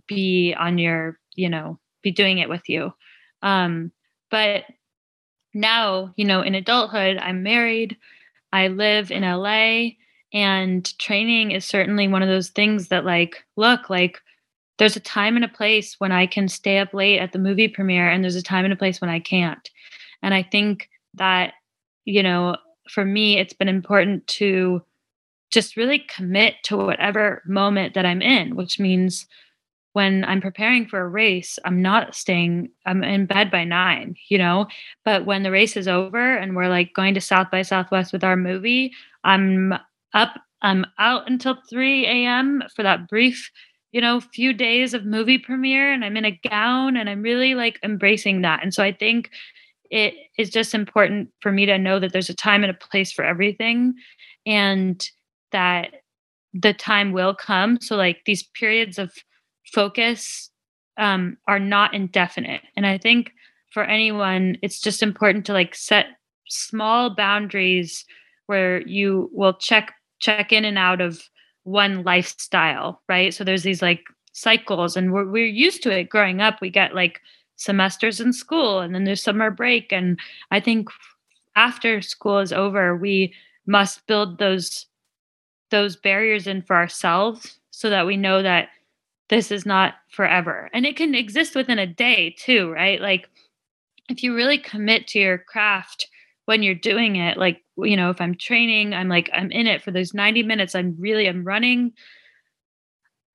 [0.08, 2.94] be on your, you know, be doing it with you.
[3.42, 3.92] Um,
[4.30, 4.64] but
[5.54, 7.98] now, you know, in adulthood, I'm married,
[8.52, 9.92] I live in LA,
[10.34, 14.20] and training is certainly one of those things that, like, look, like,
[14.80, 17.68] there's a time and a place when I can stay up late at the movie
[17.68, 19.70] premiere, and there's a time and a place when I can't.
[20.24, 21.54] And I think that,
[22.06, 22.58] you know,
[22.90, 24.82] for me, it's been important to
[25.52, 29.28] just really commit to whatever moment that I'm in, which means
[29.94, 34.40] when I'm preparing for a race, I'm not staying, I'm in bed by nine, you
[34.40, 34.66] know?
[35.06, 38.24] But when the race is over and we're like going to South by Southwest with
[38.24, 38.92] our movie,
[39.24, 39.76] I'm
[40.14, 42.64] up, I'm out until 3 a.m.
[42.76, 43.50] for that brief
[43.94, 47.54] you know, few days of movie premiere and I'm in a gown and I'm really
[47.54, 48.62] like embracing that.
[48.64, 49.30] And so I think
[49.90, 53.12] it is just important for me to know that there's a time and a place
[53.12, 53.94] for everything
[54.48, 55.08] and
[55.52, 55.92] that
[56.56, 57.80] the time will come.
[57.82, 59.14] So like these periods of
[59.72, 60.50] focus
[60.98, 62.62] um, are not indefinite.
[62.76, 63.32] And I think
[63.72, 66.08] for anyone, it's just important to like set
[66.50, 68.06] small boundaries
[68.48, 71.30] where you will check check in and out of
[71.64, 73.34] one lifestyle, right?
[73.34, 76.62] So there's these like cycles, and we're, we're used to it growing up.
[76.62, 77.20] We get like
[77.58, 79.92] semesters in school, and then there's summer break.
[79.92, 80.18] And
[80.50, 80.90] I think
[81.56, 83.34] after school is over, we
[83.68, 84.86] must build those
[85.70, 88.70] those barriers in for ourselves so that we know that
[89.30, 90.70] this is not forever.
[90.74, 93.02] And it can exist within a day too, right?
[93.02, 93.28] Like
[94.08, 96.08] if you really commit to your craft
[96.46, 99.82] when you're doing it, like, you know, if I'm training, I'm like, I'm in it
[99.82, 101.94] for those 90 minutes, I'm really, I'm running,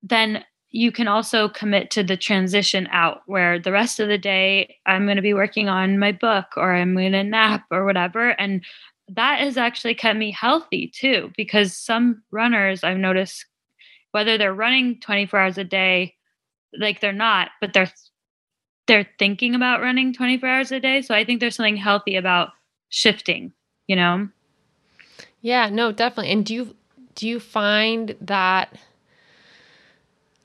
[0.02, 4.76] then you can also commit to the transition out where the rest of the day
[4.84, 8.30] I'm going to be working on my book or I'm going to nap or whatever.
[8.30, 8.62] And
[9.08, 13.46] that has actually kept me healthy too, because some runners I've noticed,
[14.12, 16.14] whether they're running 24 hours a day,
[16.78, 17.90] like they're not, but they're
[18.86, 21.02] they're thinking about running 24 hours a day.
[21.02, 22.48] So I think there's something healthy about
[22.88, 23.52] shifting,
[23.86, 24.28] you know?
[25.40, 26.32] Yeah, no, definitely.
[26.32, 26.76] And do you
[27.14, 28.72] do you find that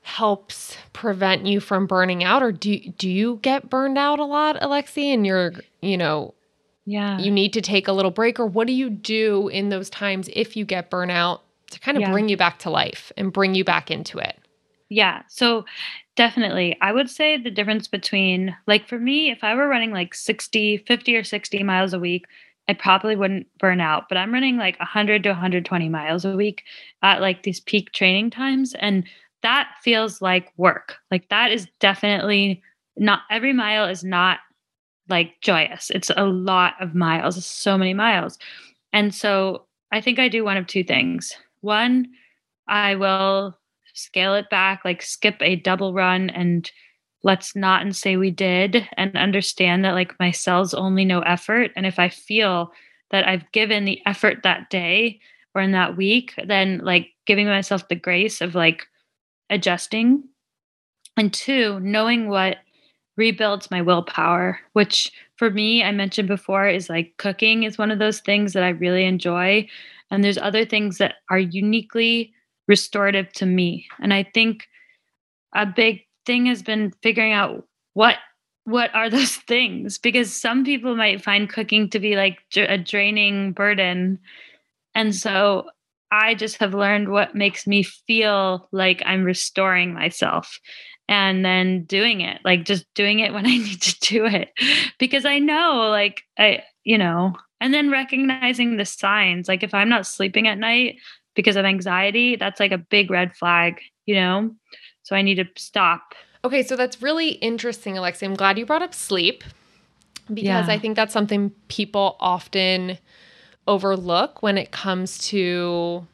[0.02, 4.56] helps prevent you from burning out or do do you get burned out a lot,
[4.56, 6.34] Alexi, and you're, you know,
[6.86, 7.18] yeah.
[7.18, 10.28] You need to take a little break or what do you do in those times
[10.32, 12.12] if you get burnout to kind of yeah.
[12.12, 14.38] bring you back to life and bring you back into it?
[14.90, 15.22] Yeah.
[15.28, 15.64] So
[16.16, 20.14] definitely, I would say the difference between, like, for me, if I were running like
[20.14, 22.26] 60, 50 or 60 miles a week,
[22.68, 24.08] I probably wouldn't burn out.
[24.08, 26.64] But I'm running like 100 to 120 miles a week
[27.02, 28.74] at like these peak training times.
[28.78, 29.04] And
[29.42, 30.96] that feels like work.
[31.10, 32.62] Like, that is definitely
[32.96, 34.38] not every mile is not
[35.08, 35.90] like joyous.
[35.90, 38.38] It's a lot of miles, so many miles.
[38.92, 41.34] And so I think I do one of two things.
[41.60, 42.06] One,
[42.68, 43.58] I will
[43.94, 46.70] scale it back, like skip a double run and
[47.22, 51.70] let's not and say we did and understand that like my cells only know effort.
[51.74, 52.70] And if I feel
[53.10, 55.20] that I've given the effort that day
[55.54, 58.86] or in that week, then like giving myself the grace of like
[59.48, 60.24] adjusting.
[61.16, 62.58] And two, knowing what
[63.16, 67.98] rebuilds my willpower, which for me, I mentioned before, is like cooking is one of
[67.98, 69.68] those things that I really enjoy.
[70.10, 72.34] And there's other things that are uniquely
[72.66, 73.86] restorative to me.
[74.00, 74.66] And I think
[75.54, 78.16] a big thing has been figuring out what
[78.64, 79.98] what are those things?
[79.98, 84.18] Because some people might find cooking to be like a draining burden.
[84.94, 85.68] And so
[86.14, 90.60] i just have learned what makes me feel like i'm restoring myself
[91.08, 94.50] and then doing it like just doing it when i need to do it.
[94.98, 99.88] Because i know like i you know and then recognizing the signs like if i'm
[99.88, 100.96] not sleeping at night
[101.34, 104.54] because of anxiety, that's like a big red flag, you know?
[105.02, 106.14] So I need to stop.
[106.44, 108.24] Okay, so that's really interesting, Alexi.
[108.24, 109.44] I'm glad you brought up sleep
[110.28, 110.66] because yeah.
[110.68, 112.98] I think that's something people often
[113.66, 116.06] overlook when it comes to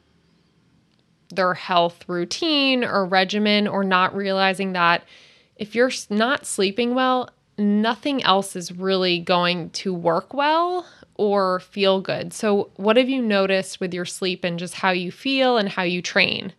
[1.29, 5.03] their health routine or regimen or not realizing that
[5.55, 12.01] if you're not sleeping well, nothing else is really going to work well or feel
[12.01, 12.33] good.
[12.33, 15.83] So, what have you noticed with your sleep and just how you feel and how
[15.83, 16.53] you train?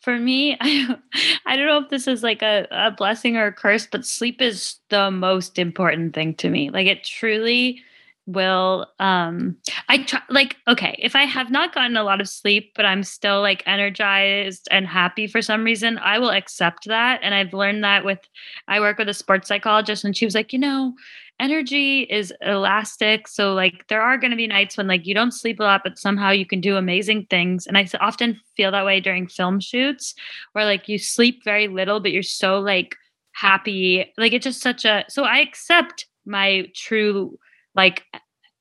[0.00, 0.96] For me, I,
[1.46, 4.42] I don't know if this is like a, a blessing or a curse, but sleep
[4.42, 6.70] is the most important thing to me.
[6.70, 7.82] Like, it truly
[8.26, 9.54] will um
[9.90, 13.02] i try like okay if i have not gotten a lot of sleep but i'm
[13.02, 17.84] still like energized and happy for some reason i will accept that and i've learned
[17.84, 18.20] that with
[18.66, 20.94] i work with a sports psychologist and she was like you know
[21.38, 25.32] energy is elastic so like there are going to be nights when like you don't
[25.32, 28.86] sleep a lot but somehow you can do amazing things and i often feel that
[28.86, 30.14] way during film shoots
[30.52, 32.96] where like you sleep very little but you're so like
[33.32, 37.36] happy like it's just such a so i accept my true
[37.74, 38.04] like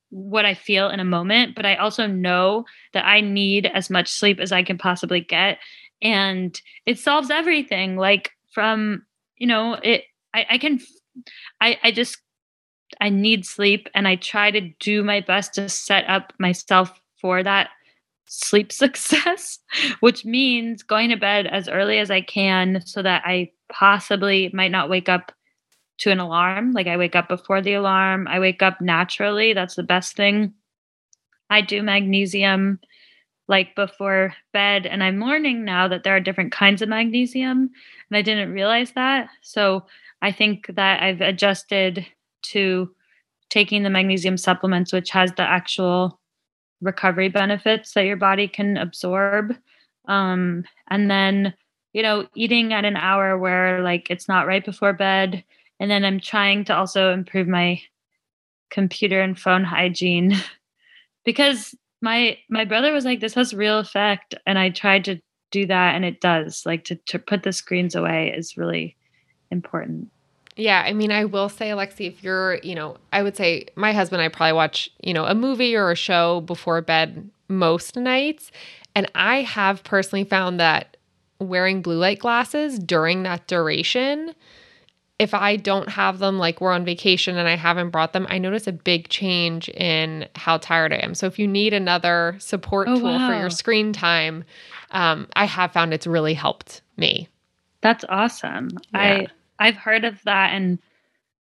[0.10, 4.12] what I feel in a moment, but I also know that I need as much
[4.12, 5.58] sleep as I can possibly get.
[6.02, 7.95] And it solves everything.
[7.95, 9.04] Like from,
[9.38, 10.80] you know, it I, I can
[11.60, 12.17] I, I just
[13.02, 17.41] I need sleep and I try to do my best to set up myself for
[17.43, 17.69] that
[18.28, 19.60] sleep success,
[19.99, 24.71] which means going to bed as early as I can so that I possibly might
[24.71, 25.32] not wake up
[26.04, 26.74] to an alarm.
[26.74, 29.54] Like I wake up before the alarm, I wake up naturally.
[29.54, 30.54] That's the best thing.
[31.50, 32.80] I do magnesium
[33.48, 37.70] like before bed, and I'm learning now that there are different kinds of magnesium,
[38.10, 39.30] and I didn't realize that.
[39.42, 39.86] So
[40.22, 42.06] I think that I've adjusted
[42.44, 42.94] to
[43.50, 46.20] taking the magnesium supplements, which has the actual
[46.82, 49.56] recovery benefits that your body can absorb.
[50.08, 51.54] Um, and then,
[51.94, 55.44] you know, eating at an hour where like it's not right before bed
[55.80, 57.82] and then I'm trying to also improve my
[58.70, 60.36] computer and phone hygiene
[61.26, 65.22] because my my brother was like this has real effect and I tried to
[65.52, 66.64] do that and it does.
[66.66, 68.97] Like to to put the screens away is really
[69.52, 70.10] important.
[70.56, 73.91] Yeah, I mean, I will say, Alexi, if you're, you know, I would say my
[73.91, 77.95] husband and I probably watch, you know, a movie or a show before bed most
[77.95, 78.52] nights.
[78.93, 80.97] And I have personally found that
[81.39, 84.36] wearing blue light glasses during that duration
[85.24, 88.38] if I don't have them, like we're on vacation and I haven't brought them, I
[88.38, 91.15] notice a big change in how tired I am.
[91.15, 94.43] So if you need another support Oh, tool for your screen time,
[94.91, 97.28] um, I have found it's really helped me.
[97.82, 98.69] That's awesome.
[98.93, 98.99] Yeah.
[98.99, 99.28] I
[99.59, 100.80] I've heard of that and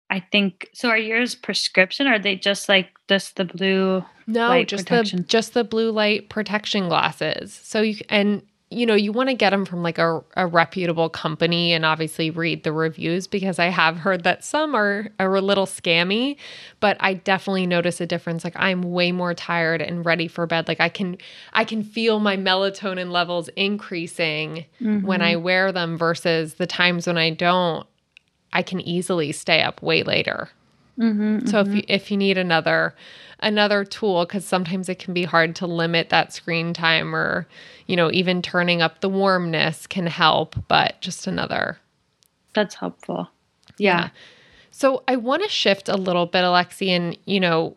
[0.09, 4.47] I think so are yours prescription or are they just like just the blue No,
[4.49, 5.19] light just protection.
[5.19, 7.53] the just the blue light protection glasses.
[7.63, 8.43] So you and
[8.73, 12.29] you know you want to get them from like a, a reputable company and obviously
[12.29, 16.37] read the reviews because I have heard that some are are a little scammy,
[16.79, 18.43] but I definitely notice a difference.
[18.43, 20.67] Like I'm way more tired and ready for bed.
[20.67, 21.17] Like I can
[21.53, 25.43] I can feel my melatonin levels increasing when I mm-hmm.
[25.43, 27.87] wear them versus the times when I don't.
[28.55, 30.49] I can easily stay up way later.
[30.99, 31.67] Mhm, So mhm.
[31.67, 32.93] if you, if you need another
[33.39, 37.47] another tool cuz sometimes it can be hard to limit that screen time or
[37.87, 41.77] you know even turning up the warmness can help but just another
[42.53, 43.29] that's helpful.
[43.77, 44.09] Yeah.
[44.71, 47.75] So I want to shift a little bit Alexi and you know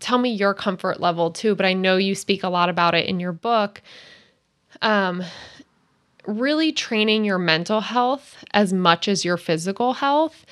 [0.00, 3.06] tell me your comfort level too but I know you speak a lot about it
[3.06, 3.82] in your book
[4.82, 5.22] um
[6.26, 10.44] really training your mental health as much as your physical health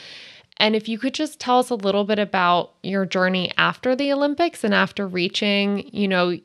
[0.61, 4.13] and if you could just tell us a little bit about your journey after the
[4.13, 6.39] Olympics and after reaching, you know,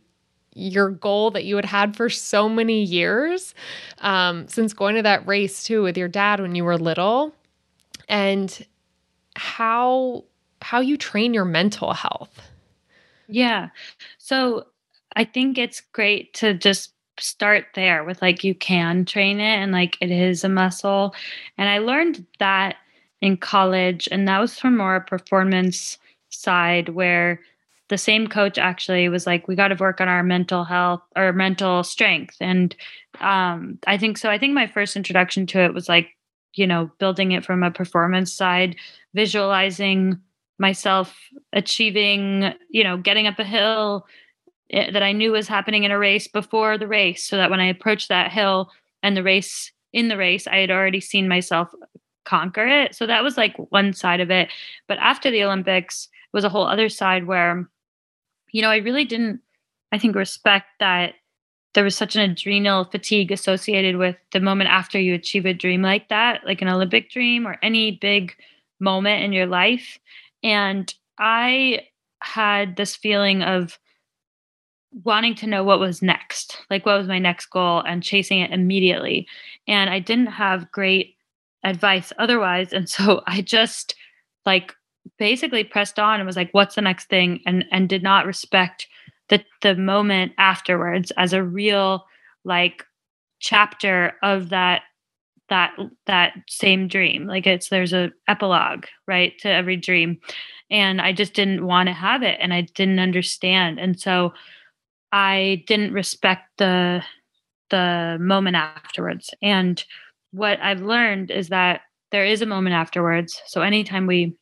[0.54, 3.54] your goal that you had had for so many years,
[4.00, 7.36] um, since going to that race too with your dad when you were little,
[8.08, 8.66] and
[9.36, 10.24] how
[10.62, 12.42] how you train your mental health.
[13.28, 13.70] Yeah.
[14.18, 14.68] So
[15.18, 19.74] I think it's great to just start there with like you can train it and
[19.74, 21.14] like it is a muscle.
[21.58, 22.78] And I learned that
[23.26, 25.98] in college, and that was from more a performance
[26.30, 27.42] side where
[27.90, 31.34] the same coach actually was like, we got to work on our mental health or
[31.34, 32.38] mental strength.
[32.40, 32.76] And
[33.20, 34.30] um, I think so.
[34.30, 36.10] I think my first introduction to it was like,
[36.54, 38.76] you know, building it from a performance side,
[39.16, 40.20] visualizing
[40.60, 41.18] myself
[41.52, 44.06] achieving, you know, getting up a hill
[44.70, 47.60] eh, that I knew was happening in a race before the race, so that when
[47.60, 48.70] I approached that hill
[49.02, 51.74] and the race in the race, I had already seen myself
[52.26, 52.96] conquer it.
[52.96, 54.50] So that was like one side of it.
[54.88, 57.70] But after the Olympics was a whole other side where,
[58.52, 59.42] you know, I really didn't,
[59.92, 61.14] I think, respect that
[61.74, 65.82] there was such an adrenal fatigue associated with the moment after you achieve a dream
[65.82, 68.34] like that, like an Olympic dream or any big
[68.80, 70.00] moment in your life.
[70.42, 71.88] And I
[72.20, 73.78] had this feeling of
[75.04, 78.52] wanting to know what was next, like what was my next goal and chasing it
[78.52, 79.28] immediately.
[79.68, 81.15] And I didn't have great
[81.66, 82.72] advice otherwise.
[82.72, 83.96] And so I just
[84.46, 84.74] like
[85.20, 87.42] basically pressed on and was like, what's the next thing?
[87.46, 88.88] And and did not respect
[89.30, 92.06] the the moment afterwards as a real
[92.44, 92.86] like
[93.40, 94.84] chapter of that
[95.50, 95.76] that
[96.08, 100.20] that same dream like it's there's a epilogue right to every dream
[100.72, 104.34] and i just didn't want to have it and i didn't understand and so
[105.12, 107.04] i didn't respect the
[107.70, 109.86] the moment afterwards and
[110.36, 111.82] what i've learned is that
[112.12, 113.42] there is a moment afterwards.
[113.48, 114.38] So anytime we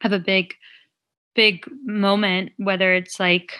[0.00, 0.54] have a big
[1.34, 3.58] big moment whether it's like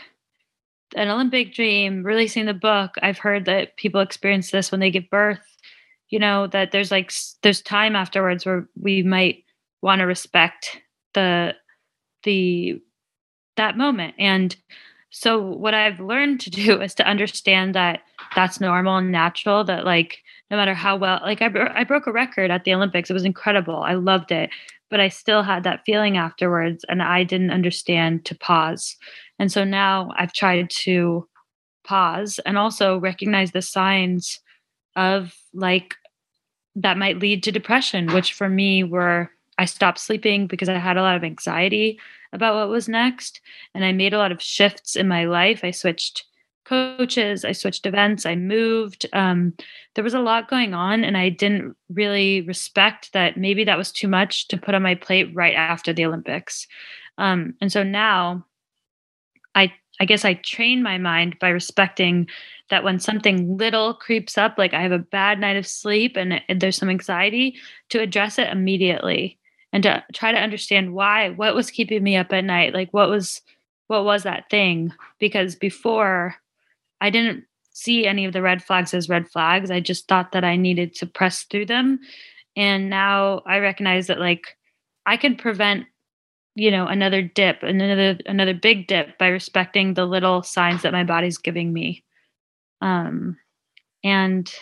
[0.95, 5.11] an olympic dream releasing the book i've heard that people experience this when they give
[5.11, 5.41] birth
[6.11, 7.13] you know that there's like
[7.43, 9.43] there's time afterwards where we might
[9.83, 10.81] want to respect
[11.15, 11.55] the
[12.23, 12.81] the
[13.57, 14.15] that moment.
[14.19, 14.55] And
[15.11, 18.01] so what i've learned to do is to understand that
[18.35, 20.19] that's normal and natural that like
[20.55, 23.15] no matter how well like i, bro- I broke a record at the olympics it
[23.15, 24.51] was incredible i loved it
[24.91, 28.97] but i still had that feeling afterwards and i didn't understand to pause
[29.39, 31.27] and so now i've tried to
[31.85, 34.41] pause and also recognize the signs
[34.97, 35.97] of like
[36.77, 40.97] that might lead to depression, which for me were I stopped sleeping because I had
[40.97, 42.01] a lot of anxiety
[42.33, 43.41] about what was next.
[43.75, 45.61] And I made a lot of shifts in my life.
[45.63, 46.25] I switched
[46.65, 49.07] coaches, I switched events, I moved.
[49.13, 49.53] Um,
[49.95, 53.93] there was a lot going on, and I didn't really respect that maybe that was
[53.93, 56.67] too much to put on my plate right after the Olympics.
[57.19, 58.45] Um, and so now
[59.55, 62.29] I I guess I train my mind by respecting
[62.71, 66.41] that when something little creeps up, like I have a bad night of sleep and,
[66.49, 67.57] there's some anxiety,
[67.91, 69.39] to address it immediately
[69.73, 73.09] and to try to understand why, what was keeping me up at night, like what
[73.09, 73.43] was
[73.87, 74.93] what was that thing?
[75.21, 76.37] Because before
[77.05, 79.71] I didn't see any of the red flags as red flags.
[79.71, 82.01] I just thought that I needed to press through them.
[82.57, 84.57] And now I recognize that like
[85.07, 85.87] I can prevent
[86.57, 91.03] you know another dip another another big dip by respecting the little signs that my
[91.03, 92.05] body's giving me
[92.81, 93.37] um
[94.05, 94.55] and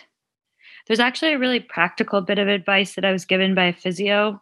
[0.87, 4.41] there's actually a really practical bit of advice that i was given by a physio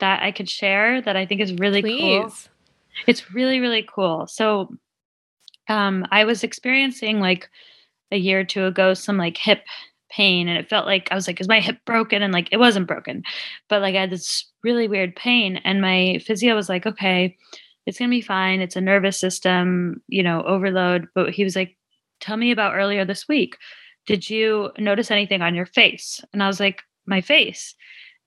[0.00, 2.00] that I could share that I think is really Please.
[2.00, 2.32] cool.
[3.06, 4.26] It's really, really cool.
[4.26, 4.74] So
[5.70, 7.48] um, I was experiencing like
[8.10, 9.62] a year or two ago some like hip
[10.10, 12.22] pain and it felt like I was like, is my hip broken?
[12.22, 13.22] And like it wasn't broken,
[13.68, 15.58] but like I had this really weird pain.
[15.58, 17.36] And my physio was like, okay,
[17.86, 18.60] it's gonna be fine.
[18.60, 21.06] It's a nervous system, you know, overload.
[21.14, 21.76] But he was like,
[22.20, 23.56] tell me about earlier this week.
[24.06, 26.20] Did you notice anything on your face?
[26.32, 27.76] And I was like, my face.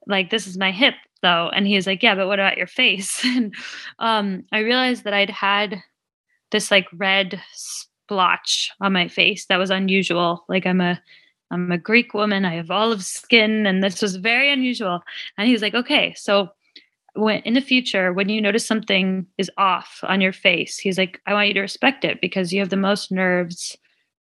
[0.08, 1.50] Like this is my hip though.
[1.54, 3.22] And he was like, yeah, but what about your face?
[3.26, 3.54] and
[4.00, 5.82] um, I realized that I'd had
[6.54, 10.46] this like red splotch on my face that was unusual.
[10.48, 11.02] Like I'm a
[11.52, 12.46] I'm a Greek woman.
[12.46, 15.04] I have olive skin, and this was very unusual.
[15.38, 16.50] And he was like, okay, so
[17.16, 21.22] when in the future, when you notice something is off on your face, he's like,
[21.28, 23.78] I want you to respect it because you have the most nerves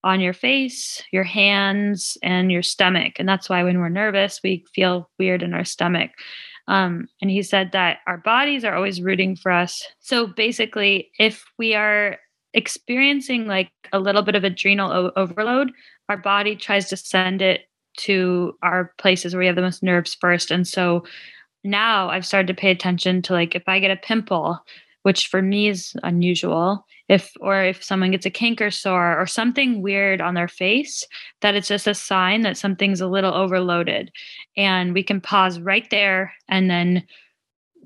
[0.04, 3.14] on your face, your hands, and your stomach.
[3.18, 6.12] And that's why when we're nervous, we feel weird in our stomach.
[6.68, 9.84] Um, and he said that our bodies are always rooting for us.
[10.00, 12.18] So basically, if we are
[12.54, 15.72] experiencing like a little bit of adrenal o- overload,
[16.10, 17.62] our body tries to send it
[17.98, 20.52] to our places where we have the most nerves first.
[20.52, 21.06] And so
[21.64, 24.60] now I've started to pay attention to like if I get a pimple,
[25.04, 29.82] which for me is unusual, if or if someone gets a canker sore or something
[29.82, 31.06] weird on their face,
[31.42, 34.12] that it's just a sign that something's a little overloaded.
[34.58, 37.06] And we can pause right there and then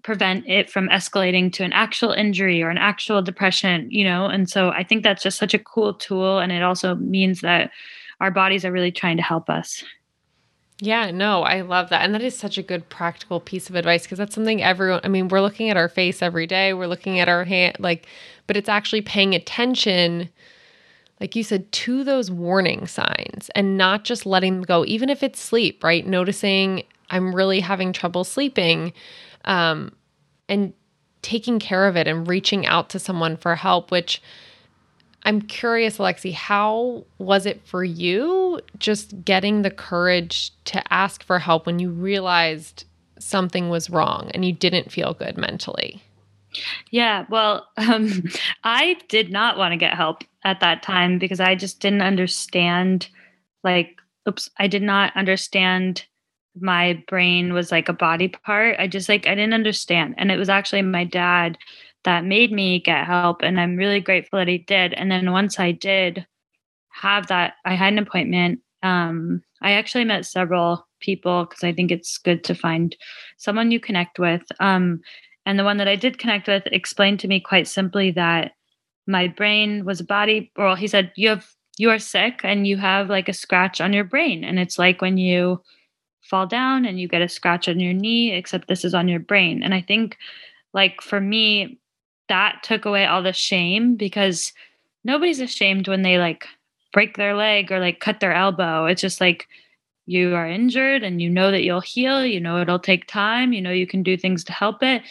[0.03, 4.27] prevent it from escalating to an actual injury or an actual depression, you know?
[4.27, 6.39] And so I think that's just such a cool tool.
[6.39, 7.71] And it also means that
[8.21, 9.83] our bodies are really trying to help us.
[10.81, 12.05] Yeah, no, I love that.
[12.05, 15.09] And that is such a good practical piece of advice because that's something everyone, I
[15.09, 18.07] mean, we're looking at our face every day, we're looking at our hand, like,
[18.49, 20.27] but it's actually paying attention,
[21.19, 25.21] like you said, to those warning signs and not just letting them go, even if
[25.21, 26.07] it's sleep, right?
[26.07, 26.81] Noticing
[27.11, 28.91] I'm really having trouble sleeping
[29.45, 29.95] um,
[30.47, 30.73] and
[31.21, 34.19] taking care of it and reaching out to someone for help, which,
[35.21, 41.37] I'm curious, Alexi, how was it for you just getting the courage to ask for
[41.37, 42.85] help when you realized
[43.19, 46.01] something was wrong and you didn't feel good mentally?
[46.91, 48.23] Yeah, well, um,
[48.63, 53.09] I did not want to get help at that time because I just didn't understand,
[53.63, 53.97] like,
[54.27, 56.05] oops, I did not understand
[56.59, 58.77] my brain was like a body part.
[58.79, 60.15] I just like, I didn't understand.
[60.17, 61.57] And it was actually my dad
[62.03, 63.41] that made me get help.
[63.41, 64.93] And I'm really grateful that he did.
[64.93, 66.25] And then once I did
[66.89, 68.59] have that, I had an appointment.
[68.83, 72.95] Um, I actually met several people because I think it's good to find
[73.37, 74.43] someone you connect with.
[74.59, 75.01] Um,
[75.49, 78.51] and the one that I did connect with explained to me quite simply that
[79.07, 82.77] my brain was a body, Well, he said, You have you are sick and you
[82.77, 84.43] have like a scratch on your brain.
[84.43, 85.59] And it's like when you
[86.21, 89.21] fall down and you get a scratch on your knee, except this is on your
[89.21, 89.63] brain.
[89.63, 90.17] And I think
[90.75, 91.79] like for me,
[92.27, 94.53] that took away all the shame because
[95.03, 96.45] nobody's ashamed when they like
[96.93, 98.85] break their leg or like cut their elbow.
[98.85, 99.47] It's just like
[100.09, 103.61] you are injured and you know that you'll heal, you know it'll take time, you
[103.61, 105.03] know you can do things to help it.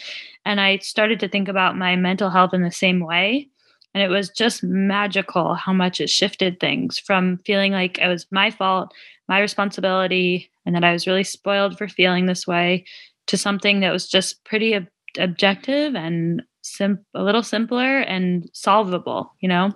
[0.45, 3.49] And I started to think about my mental health in the same way.
[3.93, 8.27] And it was just magical how much it shifted things from feeling like it was
[8.31, 8.93] my fault,
[9.27, 12.85] my responsibility, and that I was really spoiled for feeling this way
[13.27, 14.87] to something that was just pretty ob-
[15.17, 19.71] objective and sim- a little simpler and solvable, you know?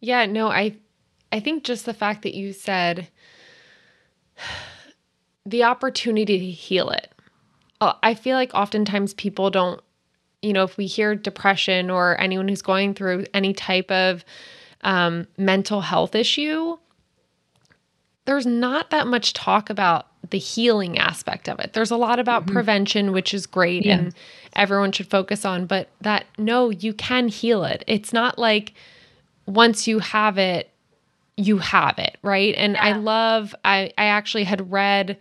[0.00, 0.76] Yeah, no, I
[1.30, 3.08] I think just the fact that you said
[5.46, 7.12] the opportunity to heal it.
[7.80, 9.80] Uh, I feel like oftentimes people don't,
[10.42, 14.24] you know, if we hear depression or anyone who's going through any type of
[14.82, 16.76] um, mental health issue,
[18.24, 21.72] there's not that much talk about the healing aspect of it.
[21.72, 22.52] There's a lot about mm-hmm.
[22.52, 23.98] prevention, which is great yeah.
[23.98, 24.14] and
[24.54, 27.84] everyone should focus on, but that no, you can heal it.
[27.86, 28.74] It's not like
[29.46, 30.70] once you have it,
[31.36, 32.54] you have it, right?
[32.56, 32.84] And yeah.
[32.84, 35.16] I love I I actually had read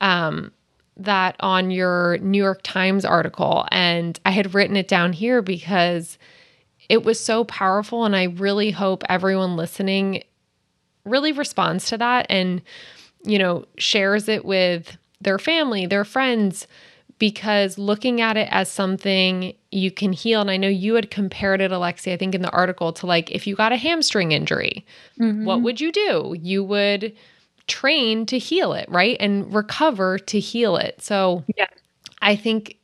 [0.00, 0.52] um
[0.96, 6.18] that on your New York Times article and I had written it down here because
[6.88, 10.22] it was so powerful and I really hope everyone listening
[11.04, 12.62] really responds to that and
[13.24, 16.66] you know shares it with their family, their friends
[17.22, 21.60] because looking at it as something you can heal and i know you had compared
[21.60, 24.84] it alexi i think in the article to like if you got a hamstring injury
[25.20, 25.44] mm-hmm.
[25.44, 27.14] what would you do you would
[27.72, 29.16] train to heal it right?
[29.20, 31.00] And recover to heal it.
[31.02, 31.68] So yeah.
[32.20, 32.76] I think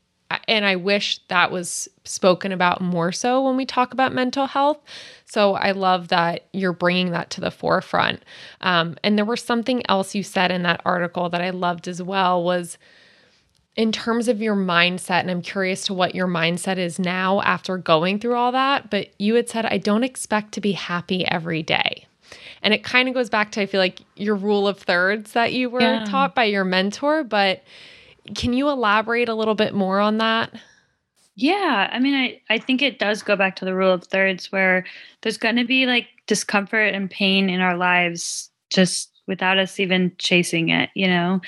[0.47, 4.79] and i wish that was spoken about more so when we talk about mental health.
[5.25, 8.23] So i love that you're bringing that to the forefront.
[8.61, 12.03] Um, and there was something else you said in that article that i loved as
[12.03, 12.79] well was
[13.79, 17.79] in terms of your mindset, and I'm curious to what your mindset is now after
[17.79, 21.63] going through all that, but you had said, I don't expect to be happy every
[21.63, 22.08] day.
[22.63, 25.53] And it kind of goes back to, I feel like, your rule of thirds that
[25.53, 26.05] you were yeah.
[26.05, 27.25] taught by your mentor.
[27.25, 27.63] But
[28.35, 30.53] can you elaborate a little bit more on that?
[31.37, 34.51] Yeah, I mean, I, I think it does go back to the rule of thirds
[34.51, 34.85] where
[35.23, 40.11] there's going to be like discomfort and pain in our lives just without us even
[40.19, 41.41] chasing it, you know?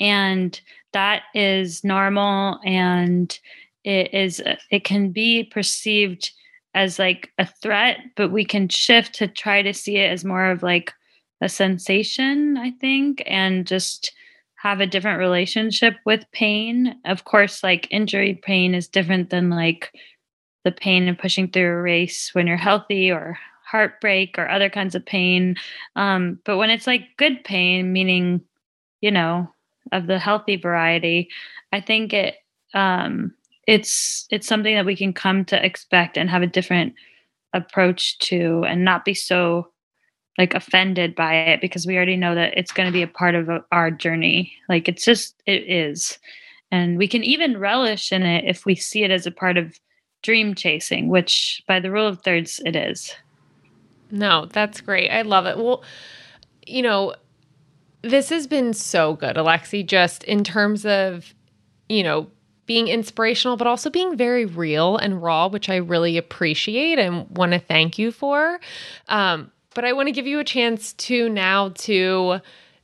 [0.00, 0.60] And
[0.92, 3.38] that is normal and
[3.84, 6.30] it is it can be perceived
[6.74, 10.50] as like a threat but we can shift to try to see it as more
[10.50, 10.92] of like
[11.40, 14.12] a sensation i think and just
[14.58, 16.96] have a different relationship with pain.
[17.04, 19.92] Of course like injury pain is different than like
[20.64, 24.94] the pain of pushing through a race when you're healthy or heartbreak or other kinds
[24.94, 25.54] of pain.
[25.94, 28.40] Um, but when it's like good pain meaning
[29.00, 29.48] you know
[29.92, 31.28] of the healthy variety,
[31.72, 32.34] I think it
[32.74, 33.32] um,
[33.68, 36.94] it's it's something that we can come to expect and have a different
[37.52, 39.68] approach to, and not be so
[40.38, 43.34] like offended by it because we already know that it's going to be a part
[43.34, 44.52] of our journey.
[44.70, 46.18] Like it's just it is,
[46.70, 49.78] and we can even relish in it if we see it as a part of
[50.22, 53.14] dream chasing, which by the rule of thirds it is.
[54.10, 55.10] No, that's great.
[55.10, 55.58] I love it.
[55.58, 55.84] Well,
[56.66, 57.14] you know,
[58.00, 61.34] this has been so good, Alexi, just in terms of,
[61.90, 62.30] you know,
[62.68, 67.52] being inspirational, but also being very real and raw, which I really appreciate and want
[67.52, 68.60] to thank you for.
[69.08, 72.40] Um, but I want to give you a chance to now to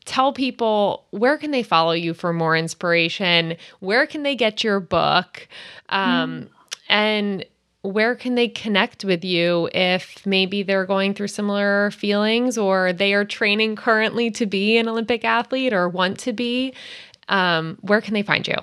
[0.07, 4.79] tell people where can they follow you for more inspiration where can they get your
[4.79, 5.49] book
[5.89, 6.49] um, mm.
[6.91, 7.47] and
[7.81, 13.13] where can they connect with you if maybe they're going through similar feelings or they
[13.13, 16.73] are training currently to be an Olympic athlete or want to be?
[17.29, 18.57] Um, where can they find you?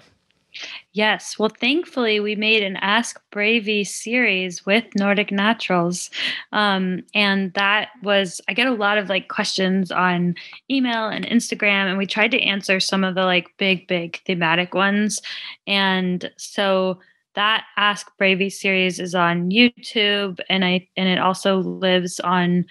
[0.94, 1.40] Yes.
[1.40, 6.10] Well, thankfully, we made an Ask Bravey series with Nordic Naturals.
[6.52, 10.36] Um, and that was, I get a lot of like questions on
[10.70, 14.74] email and Instagram, and we tried to answer some of the like big, big thematic
[14.74, 15.22] ones.
[15.66, 17.00] And so
[17.36, 22.66] that Ask Bravey series is on YouTube and I and it also lives on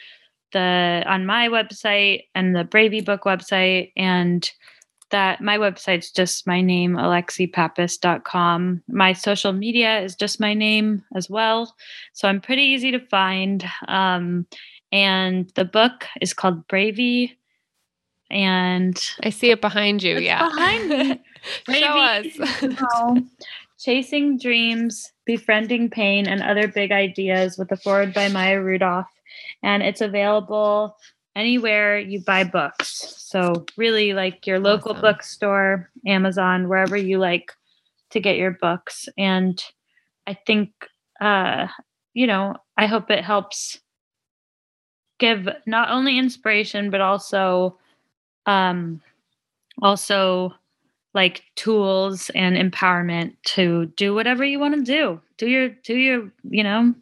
[0.52, 4.50] the on my website and the Bravey book website and
[5.10, 11.28] that my website's just my name alexipappas.com my social media is just my name as
[11.28, 11.74] well.
[12.12, 13.64] So i'm pretty easy to find.
[13.88, 14.46] Um,
[14.92, 17.36] and the book is called bravey.
[18.30, 20.48] And i see it behind you yeah.
[20.48, 21.20] behind me.
[21.80, 23.20] Show us.
[23.80, 29.08] Chasing Dreams, Befriending Pain, and Other Big Ideas with a forward by Maya Rudolph.
[29.62, 30.96] And it's available
[31.36, 33.14] anywhere you buy books.
[33.18, 35.02] So, really, like your local awesome.
[35.02, 37.52] bookstore, Amazon, wherever you like
[38.10, 39.08] to get your books.
[39.16, 39.62] And
[40.26, 40.72] I think,
[41.20, 41.68] uh,
[42.12, 43.80] you know, I hope it helps
[45.18, 47.78] give not only inspiration, but also,
[48.46, 49.00] um,
[49.80, 50.54] also
[51.14, 55.20] like tools and empowerment to do whatever you want to do.
[55.38, 56.94] Do your do your, you know,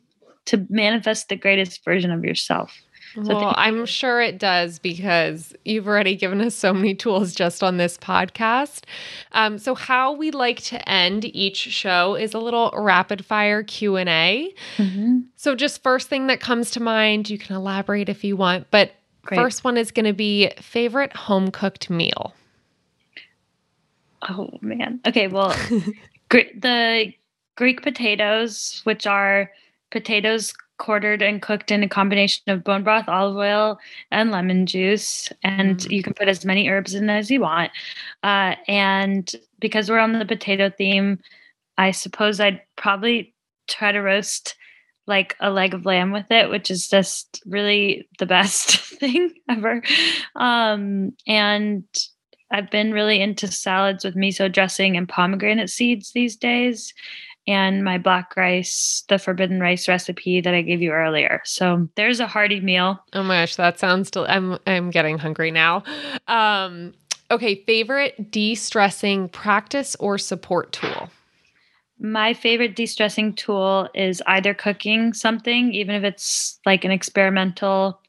[0.46, 2.72] to manifest the greatest version of yourself.
[3.14, 7.62] So well, I'm sure it does because you've already given us so many tools just
[7.62, 8.82] on this podcast.
[9.32, 13.96] Um, so, how we like to end each show is a little rapid fire Q
[13.96, 14.54] and A.
[14.76, 15.20] Mm-hmm.
[15.36, 18.92] So, just first thing that comes to mind, you can elaborate if you want, but
[19.22, 19.38] Great.
[19.38, 22.34] first one is going to be favorite home cooked meal.
[24.28, 25.00] Oh man.
[25.06, 25.48] Okay, well,
[26.30, 27.12] the
[27.56, 29.50] Greek potatoes, which are
[29.90, 33.78] potatoes quartered and cooked in a combination of bone broth, olive oil,
[34.10, 35.30] and lemon juice.
[35.42, 35.90] And mm.
[35.90, 37.70] you can put as many herbs in as you want.
[38.22, 41.18] Uh, and because we're on the potato theme,
[41.76, 43.34] I suppose I'd probably
[43.68, 44.56] try to roast
[45.06, 49.82] like a leg of lamb with it, which is just really the best thing ever.
[50.36, 51.84] Um, and
[52.50, 56.94] I've been really into salads with miso dressing and pomegranate seeds these days,
[57.48, 61.40] and my black rice, the forbidden rice recipe that I gave you earlier.
[61.44, 63.02] So there's a hearty meal.
[63.14, 64.10] Oh my gosh, that sounds.
[64.10, 65.82] Del- I'm I'm getting hungry now.
[66.28, 66.92] Um,
[67.30, 71.08] okay, favorite de-stressing practice or support tool.
[71.98, 78.00] My favorite de stressing tool is either cooking something, even if it's like an experimental,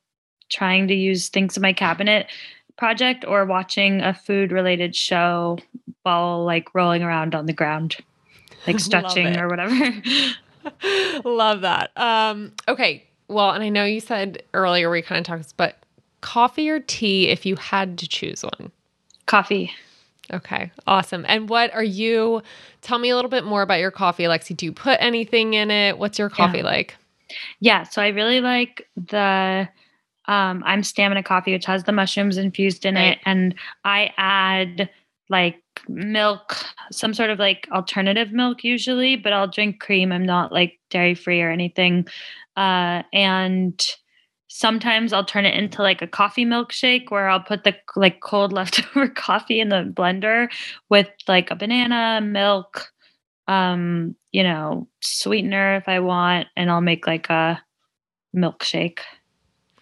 [0.50, 2.28] trying to use things in my cabinet,
[2.78, 5.58] project or watching a food related show
[6.04, 7.96] while like rolling around on the ground,
[8.68, 9.76] like stretching or whatever.
[11.24, 11.92] Love that.
[11.98, 13.06] Um, okay.
[13.28, 15.78] Well, and I know you said earlier we kind of talked, but
[16.22, 18.72] coffee or tea if you had to choose one?
[19.26, 19.72] Coffee.
[20.32, 21.26] Okay, awesome.
[21.28, 22.44] And what are you?
[22.82, 24.56] Tell me a little bit more about your coffee, Alexi.
[24.56, 25.98] Do you put anything in it?
[25.98, 26.66] What's your coffee Yeah.
[26.66, 26.96] like?
[27.60, 29.68] Yeah, so I really like the
[30.26, 33.14] um I'm stamina coffee, which has the mushrooms infused in Right.
[33.14, 34.90] it, and I add
[35.30, 36.58] like milk,
[36.92, 40.12] some sort of like alternative milk usually, but I'll drink cream.
[40.12, 42.08] I'm not like dairy free or anything.
[42.58, 43.86] Uh and
[44.50, 48.52] sometimes I'll turn it into like a coffee milkshake where I'll put the like cold
[48.60, 50.52] leftover coffee in the blender
[50.90, 52.92] with like a banana, milk,
[53.48, 57.62] um, you know, sweetener if I want, and I'll make like a
[58.36, 59.00] milkshake.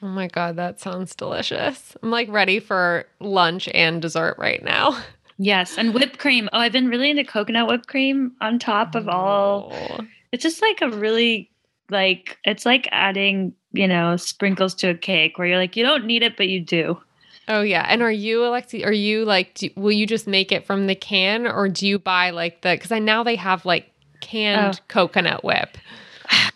[0.02, 1.98] Oh my god, that sounds delicious.
[2.04, 5.02] I'm like ready for lunch and dessert right now.
[5.38, 6.50] Yes, and whipped cream.
[6.52, 9.72] Oh, I've been really into coconut whipped cream on top of all.
[9.74, 10.00] Oh.
[10.32, 11.52] It's just like a really
[11.90, 16.06] like it's like adding, you know, sprinkles to a cake where you're like you don't
[16.06, 17.00] need it but you do.
[17.48, 17.86] Oh yeah.
[17.88, 18.86] And are you Alexi?
[18.86, 19.54] Are you like?
[19.54, 22.72] Do, will you just make it from the can, or do you buy like the?
[22.72, 24.84] Because I now they have like canned Oh.
[24.90, 25.78] coconut whip.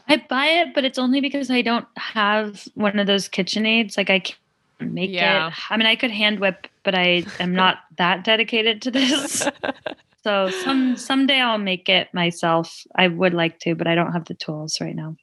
[0.10, 3.96] I buy it, but it's only because I don't have one of those KitchenAids.
[3.96, 4.38] Like I can't
[4.82, 5.48] make Yeah.
[5.48, 5.54] it.
[5.70, 9.48] I mean, I could hand whip, but I am not that dedicated to this.
[10.24, 12.86] so some someday I'll make it myself.
[12.96, 15.16] I would like to, but I don't have the tools right now.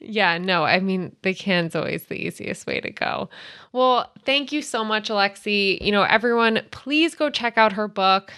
[0.00, 3.30] Yeah, no, I mean, the can's always the easiest way to go.
[3.72, 5.80] Well, thank you so much, Alexi.
[5.80, 8.32] You know, everyone, please go check out her book,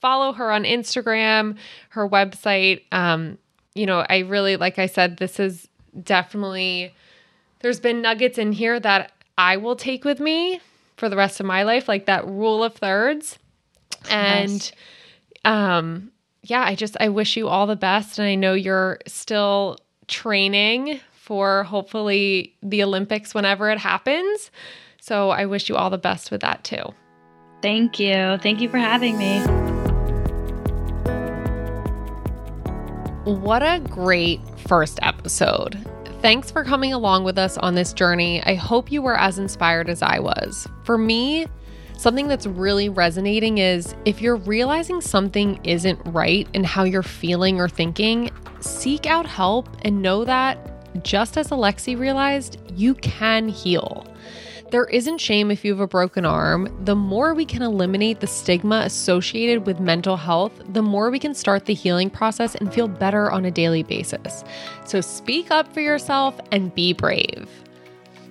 [0.00, 1.56] follow her on Instagram,
[1.90, 2.82] her website.
[2.92, 3.38] Um,
[3.74, 5.68] you know, I really, like I said, this is
[6.02, 6.94] definitely,
[7.60, 10.60] there's been nuggets in here that I will take with me
[10.98, 13.38] for the rest of my life, like that rule of thirds.
[14.10, 14.72] And, Yes.
[15.46, 16.12] um,
[16.42, 19.78] yeah, I just I wish you all the best and I know you're still
[20.08, 24.50] training for hopefully the Olympics whenever it happens.
[25.00, 26.82] So I wish you all the best with that too.
[27.62, 28.36] Thank you.
[28.42, 29.40] Thank you for having me.
[33.24, 35.78] What a great first episode.
[36.20, 38.42] Thanks for coming along with us on this journey.
[38.42, 40.68] I hope you were as inspired as I was.
[40.84, 41.46] For me,
[41.96, 47.58] something that's really resonating is if you're realizing something isn't right in how you're feeling
[47.58, 54.06] or thinking, seek out help and know that just as Alexi realized, you can heal.
[54.70, 56.72] There isn't shame if you have a broken arm.
[56.84, 61.34] The more we can eliminate the stigma associated with mental health, the more we can
[61.34, 64.44] start the healing process and feel better on a daily basis.
[64.84, 67.48] So speak up for yourself and be brave.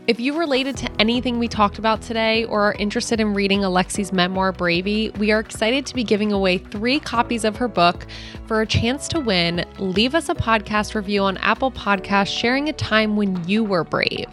[0.08, 4.14] If you related to anything we talked about today or are interested in reading Alexi's
[4.14, 8.08] memoir, Bravey, we are excited to be giving away three copies of her book.
[8.48, 12.74] For a chance to win, leave us a podcast review on Apple Podcasts sharing a
[12.74, 14.30] time when you were brave.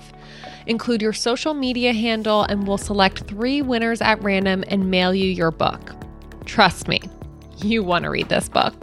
[0.66, 5.28] Include your social media handle, and we'll select three winners at random and mail you
[5.28, 5.92] your book.
[6.44, 7.00] Trust me,
[7.58, 8.74] you want to read this book.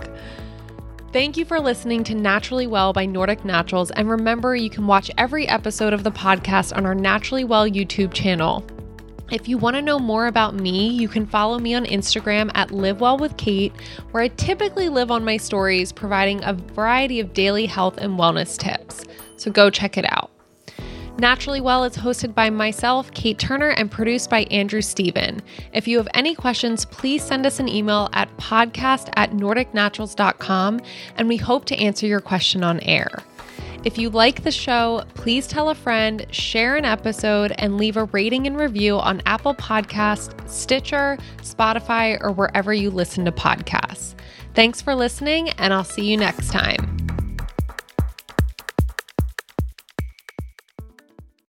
[1.14, 3.92] Thank you for listening to Naturally Well by Nordic Naturals.
[3.92, 8.14] And remember, you can watch every episode of the podcast on our Naturally Well YouTube
[8.14, 8.66] channel.
[9.32, 12.72] If you want to know more about me, you can follow me on Instagram at
[12.72, 13.74] Live Well with Kate,
[14.12, 18.58] where I typically live on my stories, providing a variety of daily health and wellness
[18.58, 19.06] tips.
[19.38, 20.33] So go check it out.
[21.20, 25.42] Naturally Well is hosted by myself, Kate Turner, and produced by Andrew Steven.
[25.72, 30.82] If you have any questions, please send us an email at podcast at nordicnaturals.com,
[31.18, 33.10] and we hope to answer your question on air.
[33.84, 38.06] If you like the show, please tell a friend, share an episode, and leave a
[38.06, 44.16] rating and review on Apple Podcast, Stitcher, Spotify, or wherever you listen to podcasts.
[44.56, 47.23] Thanks for listening, and I'll see you next time.